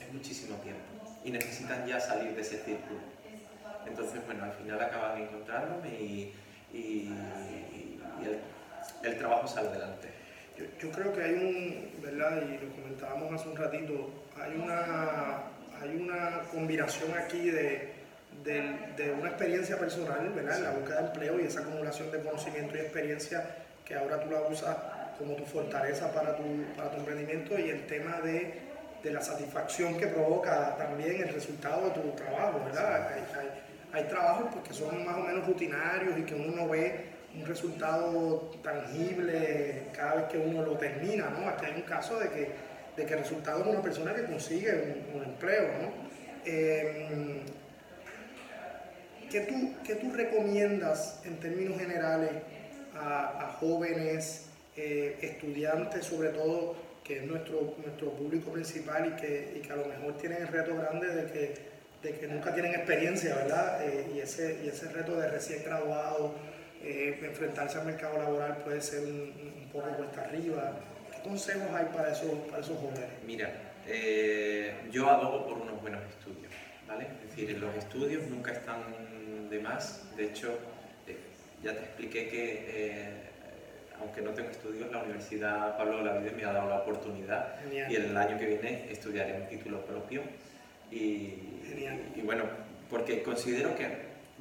es 0.00 0.12
muchísimo 0.12 0.56
tiempo 0.56 0.82
y 1.24 1.30
necesitan 1.30 1.86
ya 1.86 2.00
salir 2.00 2.34
de 2.34 2.42
ese 2.42 2.58
círculo. 2.62 3.00
Entonces, 3.86 4.24
bueno, 4.26 4.44
al 4.44 4.52
final 4.52 4.80
acaban 4.80 5.22
encontrándome 5.22 5.88
y, 5.88 6.34
y, 6.72 7.12
el, 8.22 8.38
el 9.02 9.18
trabajo 9.18 9.46
sale 9.48 9.68
adelante. 9.68 10.17
Yo, 10.80 10.90
creo 10.90 11.12
que 11.12 11.22
hay 11.22 11.34
un, 11.34 12.02
¿verdad? 12.02 12.42
Y 12.42 12.64
lo 12.64 12.72
comentábamos 12.72 13.32
hace 13.32 13.48
un 13.48 13.56
ratito, 13.56 14.10
hay 14.36 14.56
una, 14.56 15.44
hay 15.80 15.96
una 15.96 16.42
combinación 16.50 17.16
aquí 17.16 17.50
de, 17.50 17.92
de, 18.44 19.12
una 19.12 19.28
experiencia 19.28 19.78
personal, 19.78 20.30
¿verdad? 20.34 20.58
En 20.58 20.64
la 20.64 20.70
búsqueda 20.72 21.02
de 21.02 21.06
empleo 21.06 21.40
y 21.40 21.46
esa 21.46 21.60
acumulación 21.60 22.10
de 22.10 22.20
conocimiento 22.20 22.76
y 22.76 22.80
experiencia 22.80 23.56
que 23.84 23.94
ahora 23.94 24.20
tú 24.20 24.30
la 24.30 24.42
usas 24.42 24.76
como 25.18 25.34
tu 25.34 25.44
fortaleza 25.44 26.12
para 26.12 26.36
tu, 26.36 26.42
para 26.76 26.90
tu 26.90 26.98
emprendimiento 26.98 27.58
y 27.58 27.70
el 27.70 27.86
tema 27.86 28.20
de, 28.20 28.54
de, 29.02 29.10
la 29.10 29.20
satisfacción 29.20 29.96
que 29.96 30.06
provoca 30.06 30.76
también 30.76 31.22
el 31.22 31.34
resultado 31.34 31.86
de 31.86 32.00
tu 32.00 32.10
trabajo, 32.12 32.60
¿verdad? 32.64 33.12
Hay, 33.12 33.24
hay, 33.38 33.48
hay 33.92 34.08
trabajos 34.08 34.48
pues, 34.52 34.68
que 34.68 34.74
son 34.74 35.04
más 35.04 35.16
o 35.16 35.20
menos 35.20 35.46
rutinarios 35.46 36.18
y 36.18 36.22
que 36.22 36.34
uno 36.34 36.54
no 36.54 36.68
ve 36.68 37.18
un 37.34 37.46
resultado 37.46 38.50
tangible 38.62 39.57
cada 39.98 40.14
vez 40.14 40.24
que 40.26 40.38
uno 40.38 40.62
lo 40.62 40.78
termina, 40.78 41.28
¿no? 41.28 41.48
Aquí 41.48 41.66
hay 41.66 41.74
un 41.74 41.82
caso 41.82 42.20
de 42.20 42.28
que, 42.28 42.48
de 42.96 43.04
que 43.04 43.14
el 43.14 43.18
resultado 43.18 43.62
es 43.62 43.66
una 43.66 43.82
persona 43.82 44.14
que 44.14 44.24
consigue 44.24 45.04
un, 45.12 45.24
empleo, 45.24 45.68
¿no? 45.82 45.92
Em, 46.44 47.40
¿qué, 49.28 49.40
tú, 49.40 49.74
¿qué, 49.84 49.96
tú, 49.96 50.12
recomiendas 50.12 51.20
en 51.24 51.40
términos 51.40 51.76
generales 51.78 52.30
a, 52.94 53.56
jóvenes, 53.58 54.46
eh, 54.76 55.18
estudiantes 55.20 56.04
sobre 56.04 56.28
todo, 56.28 56.76
que 57.02 57.18
es 57.18 57.24
nuestro, 57.24 57.74
nuestro 57.84 58.12
público 58.12 58.52
principal 58.52 59.12
y 59.12 59.20
que, 59.20 59.54
y 59.56 59.60
que 59.60 59.72
a 59.72 59.76
lo 59.76 59.86
mejor 59.86 60.16
tienen 60.16 60.42
el 60.42 60.48
reto 60.48 60.76
grande 60.76 61.08
de 61.08 61.32
que, 61.32 61.54
de 62.02 62.18
que 62.18 62.28
nunca 62.28 62.54
tienen 62.54 62.72
experiencia, 62.72 63.34
¿verdad? 63.34 63.84
Eh, 63.84 64.12
y, 64.14 64.20
ese, 64.20 64.60
y 64.64 64.68
ese 64.68 64.88
reto 64.90 65.16
de 65.16 65.28
recién 65.28 65.64
graduado, 65.64 66.34
eh, 66.82 67.18
enfrentarse 67.22 67.78
al 67.78 67.86
mercado 67.86 68.18
laboral 68.18 68.58
puede 68.58 68.80
ser 68.80 69.04
un, 69.04 69.68
poco 69.72 69.88
cuesta 69.96 70.22
arriba. 70.22 70.80
¿Qué 71.12 71.22
consejos 71.22 71.68
hay 71.74 71.86
para 71.86 72.12
esos, 72.12 72.30
para 72.48 72.62
esos 72.62 72.78
jóvenes? 72.78 73.08
Mira, 73.26 73.52
eh, 73.86 74.74
yo 74.90 75.08
abogo 75.08 75.46
por 75.46 75.58
unos 75.58 75.80
buenos 75.80 76.02
estudios, 76.08 76.52
¿vale? 76.86 77.06
Es 77.24 77.36
decir, 77.36 77.58
los 77.58 77.74
estudios 77.74 78.26
nunca 78.28 78.52
están 78.52 78.80
de 79.50 79.58
más. 79.60 80.04
De 80.16 80.26
hecho, 80.26 80.58
eh, 81.06 81.16
ya 81.62 81.72
te 81.74 81.80
expliqué 81.80 82.28
que 82.28 83.28
aunque 84.00 84.20
no 84.20 84.30
tengo 84.30 84.50
estudios, 84.50 84.90
la 84.92 85.02
Universidad 85.02 85.76
Pablo 85.76 85.98
Olavide 85.98 86.30
me 86.30 86.44
ha 86.44 86.52
dado 86.52 86.68
la 86.68 86.78
oportunidad 86.78 87.56
y 87.70 87.96
el 87.96 88.16
año 88.16 88.38
que 88.38 88.46
viene 88.46 88.90
estudiaré 88.90 89.34
un 89.34 89.48
título 89.48 89.84
propio. 89.84 90.22
Y, 90.90 91.34
y, 92.16 92.22
bueno, 92.24 92.44
porque 92.88 93.22
considero 93.22 93.74
que 93.76 93.86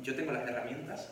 yo 0.02 0.16
tengo 0.16 0.32
las 0.32 0.48
herramientas 0.48 1.10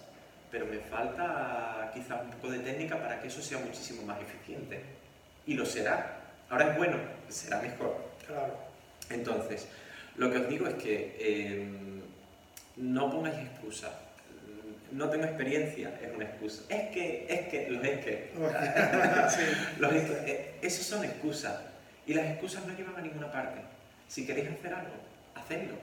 pero 0.55 0.67
me 0.67 0.79
falta 0.79 1.91
quizás 1.93 2.21
un 2.23 2.31
poco 2.31 2.49
de 2.49 2.59
técnica 2.59 2.97
para 2.97 3.19
que 3.19 3.27
eso 3.27 3.41
sea 3.41 3.57
muchísimo 3.57 4.03
más 4.03 4.17
eficiente. 4.21 4.79
Y 5.45 5.53
lo 5.53 5.65
será. 5.65 6.21
Ahora 6.49 6.71
es 6.71 6.77
bueno, 6.77 6.95
será 7.27 7.61
mejor. 7.61 7.97
Claro. 8.25 8.55
Entonces, 9.09 9.67
lo 10.15 10.31
que 10.31 10.37
os 10.37 10.47
digo 10.47 10.65
es 10.65 10.75
que 10.75 11.17
em, 11.19 12.01
no 12.77 13.11
pongáis 13.11 13.35
excusa. 13.35 13.99
No 14.93 15.09
tengo 15.09 15.25
experiencia, 15.25 15.99
es 16.01 16.15
una 16.15 16.23
excusa. 16.23 16.63
Es 16.69 16.89
que, 16.91 17.25
es 17.27 17.49
que, 17.49 17.69
los 17.69 17.83
es 17.83 18.05
que. 18.05 18.31
los 19.79 19.93
es 19.93 20.09
que 20.09 20.31
eh, 20.31 20.53
esos 20.61 20.85
son 20.85 21.03
excusas. 21.03 21.59
Y 22.07 22.13
las 22.13 22.27
excusas 22.27 22.65
no 22.65 22.73
llevan 22.77 22.95
a 22.95 23.01
ninguna 23.01 23.29
parte. 23.29 23.59
Si 24.07 24.25
queréis 24.25 24.51
hacer 24.51 24.73
algo, 24.73 24.95
hacedlo. 25.35 25.75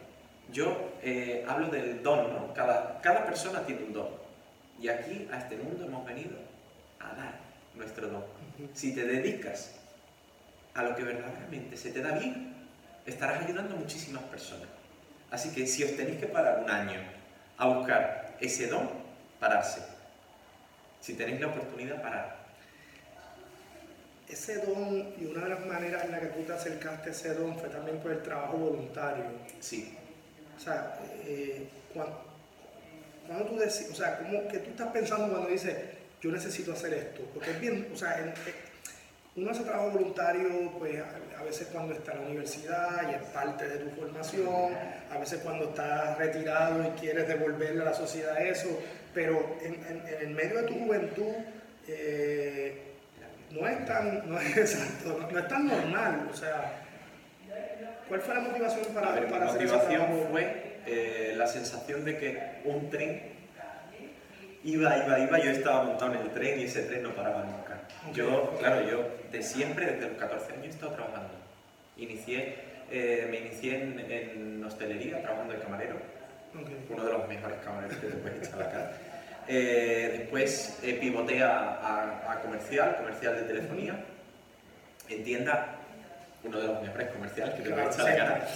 Yo 0.51 0.95
eh, 1.03 1.45
hablo 1.47 1.69
del 1.69 2.03
don, 2.03 2.33
¿no? 2.33 2.55
Cada, 2.55 3.03
cada 3.03 3.27
persona 3.27 3.67
tiene 3.67 3.83
un 3.83 3.93
don. 3.93 4.23
Y 4.83 4.88
aquí, 4.88 5.29
a 5.31 5.38
este 5.38 5.57
mundo, 5.57 5.85
hemos 5.85 6.05
venido 6.05 6.37
a 6.99 7.14
dar 7.14 7.38
nuestro 7.77 8.09
don. 8.09 8.25
Si 8.75 8.92
te 8.92 9.07
dedicas 9.07 9.77
a 10.75 10.83
lo 10.83 10.97
que 10.97 11.05
verdaderamente 11.05 11.77
se 11.77 11.92
te 11.92 12.03
da 12.03 12.18
bien, 12.18 12.53
estarás 13.07 13.45
ayudando 13.45 13.77
a 13.77 13.79
muchísimas 13.79 14.25
personas. 14.25 14.66
Así 15.31 15.51
que 15.51 15.68
si 15.68 15.85
os 15.85 15.97
tenéis 15.97 16.18
que 16.18 16.27
parar 16.27 16.64
un 16.64 16.68
año 16.68 17.01
a 17.59 17.68
buscar 17.68 18.37
ese 18.40 18.66
don, 18.66 18.90
pararse. 19.38 19.83
Si 21.01 21.14
tenéis 21.14 21.40
la 21.40 21.47
oportunidad, 21.47 22.03
parar. 22.03 22.42
Ese 24.29 24.66
don, 24.66 25.14
y 25.16 25.27
una 25.27 25.45
de 25.45 25.51
las 25.51 25.64
maneras 25.64 26.05
en 26.07 26.11
la 26.11 26.18
que 26.18 26.27
tú 26.27 26.42
te 26.42 26.55
acercaste 26.55 27.11
a 27.11 27.12
ese 27.12 27.35
don 27.35 27.57
fue 27.57 27.68
también 27.68 28.01
por 28.01 28.11
el 28.11 28.23
trabajo 28.23 28.57
voluntario. 28.57 29.27
Sí. 29.61 29.97
O 30.57 30.61
sea, 30.61 30.99
eh, 31.25 31.68
cuando, 31.95 32.32
cuando 33.27 33.45
tú 33.47 33.57
decís, 33.57 33.89
o 33.91 33.95
sea, 33.95 34.19
¿cómo, 34.19 34.49
¿qué 34.49 34.59
tú 34.59 34.71
estás 34.71 34.89
pensando 34.93 35.29
cuando 35.29 35.49
dices, 35.49 35.77
yo 36.21 36.31
necesito 36.31 36.73
hacer 36.73 36.95
esto? 36.95 37.23
Porque 37.35 37.51
es 37.51 37.61
bien, 37.61 37.89
o 37.93 37.97
sea, 37.97 38.35
uno 39.35 39.51
hace 39.51 39.63
trabajo 39.65 39.91
voluntario, 39.91 40.73
pues 40.79 41.01
a, 41.01 41.43
veces 41.43 41.69
cuando 41.73 41.95
está 41.95 42.13
en 42.13 42.21
la 42.21 42.27
universidad 42.27 43.11
y 43.11 43.15
es 43.15 43.23
parte 43.31 43.67
de 43.67 43.79
tu 43.79 43.91
formación, 44.01 44.75
a 45.11 45.19
veces 45.19 45.41
cuando 45.43 45.71
estás 45.71 46.17
retirado 46.19 46.85
y 46.87 47.01
quieres 47.01 47.27
devolverle 47.27 47.83
a 47.83 47.87
la 47.87 47.95
sociedad 47.95 48.41
eso, 48.41 48.69
pero 49.13 49.57
en, 49.63 50.03
el 50.21 50.31
medio 50.31 50.63
de 50.63 50.69
tu 50.69 50.75
juventud 50.75 51.35
eh, 51.89 52.93
no 53.51 53.67
es 53.67 53.85
tan, 53.85 54.31
no 54.31 54.39
es, 54.41 54.57
exacto, 54.57 55.29
no, 55.31 55.39
es 55.39 55.49
tan 55.49 55.67
normal, 55.67 56.29
o 56.31 56.37
sea, 56.37 56.85
¿cuál 58.09 58.21
fue 58.21 58.35
la 58.35 58.41
motivación 58.41 58.87
para, 58.95 59.13
ver, 59.13 59.29
para 59.29 59.47
hacer 59.47 59.69
fue 59.69 60.72
eh, 60.87 61.35
la 61.37 61.47
sensación 61.47 62.05
de 62.05 62.18
que 62.18 62.61
un 62.64 62.90
tren 62.90 63.23
iba, 64.64 64.97
iba, 64.97 65.18
iba, 65.18 65.38
yo 65.38 65.51
estaba 65.51 65.85
montado 65.85 66.14
en 66.14 66.21
el 66.21 66.31
tren 66.31 66.59
y 66.59 66.64
ese 66.64 66.83
tren 66.83 67.03
no 67.03 67.11
paraba 67.11 67.45
nunca. 67.45 67.81
Yo, 68.12 68.57
claro, 68.59 68.88
yo 68.88 69.09
de 69.31 69.42
siempre, 69.42 69.87
desde 69.87 70.09
los 70.09 70.18
14 70.18 70.53
años 70.53 70.66
he 70.66 70.71
estado 70.71 70.92
trabajando. 70.92 71.31
Inicié, 71.97 72.57
eh, 72.90 73.27
me 73.31 73.38
inicié 73.38 73.77
en, 73.77 74.64
hostelería, 74.64 75.23
trabajando 75.23 75.55
de 75.55 75.61
camarero, 75.61 75.97
uno 76.90 77.05
de 77.05 77.12
los 77.12 77.29
mejores 77.29 77.59
camareros 77.64 77.97
que 77.97 78.07
te 78.09 78.16
puedes 78.16 78.49
echar 78.49 78.62
acá. 78.62 78.92
Eh, 79.49 80.14
después 80.18 80.79
pivoté 81.01 81.42
a, 81.42 82.31
a, 82.31 82.40
comercial, 82.40 82.97
comercial 82.97 83.37
de 83.37 83.42
telefonía, 83.42 84.05
en 85.09 85.25
tienda, 85.25 85.77
uno 86.45 86.61
de 86.61 86.66
los 86.66 86.83
mejores 86.83 87.09
comerciales 87.09 87.55
que 87.55 87.62
te 87.62 87.71
puedes 87.71 87.95
echar 87.95 88.21
acá. 88.21 88.47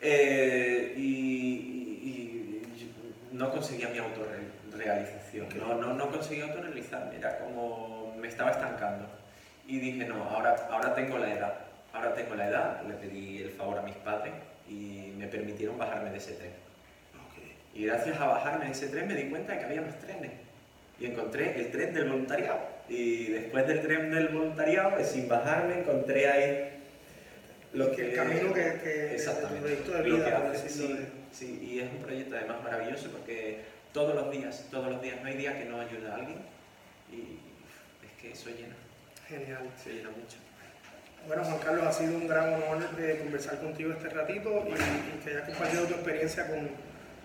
Eh, 0.00 0.94
y, 0.96 1.64
no 3.32 3.52
conseguía 3.52 3.88
mi 3.90 3.98
autorrealización, 3.98 5.46
no, 5.60 5.74
no, 5.76 5.94
no 5.94 6.10
conseguía 6.10 6.44
autorrealizarme, 6.44 7.16
era 7.16 7.38
como 7.38 8.16
me 8.18 8.26
estaba 8.26 8.50
estancando. 8.50 9.06
Y 9.66 9.78
dije, 9.78 10.04
no, 10.06 10.24
ahora, 10.24 10.56
ahora 10.70 10.94
tengo 10.94 11.18
la 11.18 11.32
edad, 11.32 11.54
ahora 11.92 12.14
tengo 12.14 12.34
la 12.34 12.48
edad, 12.48 12.82
le 12.82 12.94
pedí 12.94 13.38
el 13.42 13.50
favor 13.50 13.78
a 13.78 13.82
mis 13.82 13.94
padres 13.96 14.32
y 14.68 15.12
me 15.16 15.28
permitieron 15.28 15.78
bajarme 15.78 16.10
de 16.10 16.18
ese 16.18 16.32
tren. 16.32 16.52
Y 17.74 17.86
gracias 17.86 18.18
a 18.18 18.26
bajarme 18.26 18.64
de 18.66 18.72
ese 18.72 18.88
tren 18.88 19.06
me 19.06 19.14
di 19.14 19.30
cuenta 19.30 19.52
de 19.52 19.58
que 19.60 19.64
había 19.66 19.82
más 19.82 19.98
trenes. 20.00 20.32
Y 20.98 21.06
encontré 21.06 21.60
el 21.60 21.70
tren 21.70 21.94
del 21.94 22.08
voluntariado. 22.08 22.58
Y 22.88 23.26
después 23.26 23.68
del 23.68 23.82
tren 23.82 24.10
del 24.10 24.28
voluntariado, 24.28 24.94
pues, 24.94 25.10
sin 25.10 25.28
bajarme, 25.28 25.80
encontré 25.80 26.28
ahí 26.28 26.77
lo 27.72 27.92
que... 27.92 28.10
El 28.10 28.14
camino 28.14 28.52
que, 28.52 28.80
que 28.82 29.14
exactamente, 29.14 29.60
proyecto 29.60 29.92
de 29.92 30.02
vida, 30.02 30.52
sí, 30.54 31.08
sí, 31.32 31.58
y 31.62 31.80
es 31.80 31.90
un 31.90 31.98
proyecto 31.98 32.36
además 32.36 32.62
maravilloso 32.62 33.10
porque 33.10 33.60
todos 33.92 34.14
los 34.14 34.30
días, 34.30 34.66
todos 34.70 34.90
los 34.90 35.02
días, 35.02 35.20
no 35.20 35.28
hay 35.28 35.36
día 35.36 35.58
que 35.58 35.64
no 35.64 35.80
ayude 35.80 36.08
a 36.08 36.14
alguien 36.14 36.38
y 37.10 37.38
es 38.06 38.22
que 38.22 38.32
eso 38.32 38.50
llena. 38.50 38.74
Genial. 39.28 39.70
Se 39.82 39.92
llena 39.92 40.10
mucho. 40.10 40.38
Bueno, 41.26 41.44
Juan 41.44 41.58
Carlos, 41.58 41.84
ha 41.84 41.92
sido 41.92 42.16
un 42.16 42.26
gran 42.26 42.54
honor 42.54 42.96
de 42.96 43.18
conversar 43.18 43.58
contigo 43.60 43.92
este 43.92 44.08
ratito 44.08 44.64
y, 44.66 45.22
que 45.22 45.30
hayas 45.30 45.48
compartido 45.48 45.84
tu 45.84 45.94
experiencia 45.94 46.46
con, 46.46 46.70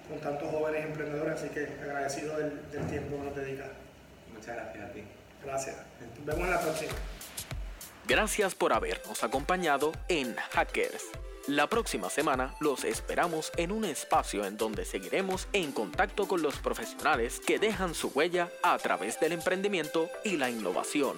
con, 0.10 0.20
tantos 0.20 0.50
jóvenes 0.50 0.86
emprendedores, 0.86 1.36
así 1.36 1.50
que 1.50 1.68
agradecido 1.82 2.38
del, 2.38 2.70
del 2.72 2.86
tiempo 2.88 3.18
que 3.18 3.24
nos 3.24 3.36
dedicas. 3.36 3.68
Muchas 4.34 4.56
gracias 4.56 4.84
a 4.84 4.92
ti. 4.92 5.04
Gracias. 5.46 5.76
Nos 6.18 6.26
vemos 6.26 6.44
en 6.44 6.52
la 6.52 6.60
próxima. 6.60 6.92
Gracias 8.06 8.54
por 8.54 8.74
habernos 8.74 9.24
acompañado 9.24 9.94
en 10.10 10.36
Hackers. 10.36 11.06
La 11.48 11.68
próxima 11.68 12.10
semana 12.10 12.54
los 12.60 12.84
esperamos 12.84 13.52
en 13.56 13.72
un 13.72 13.86
espacio 13.86 14.46
en 14.46 14.58
donde 14.58 14.84
seguiremos 14.84 15.48
en 15.54 15.72
contacto 15.72 16.28
con 16.28 16.42
los 16.42 16.56
profesionales 16.58 17.40
que 17.46 17.60
dejan 17.60 17.96
su 17.96 18.10
huella 18.10 18.50
a 18.62 18.78
través 18.78 19.20
del 19.22 19.32
emprendimiento 19.32 20.10
y 20.26 20.38
la 20.38 20.50
innovación. 20.50 21.18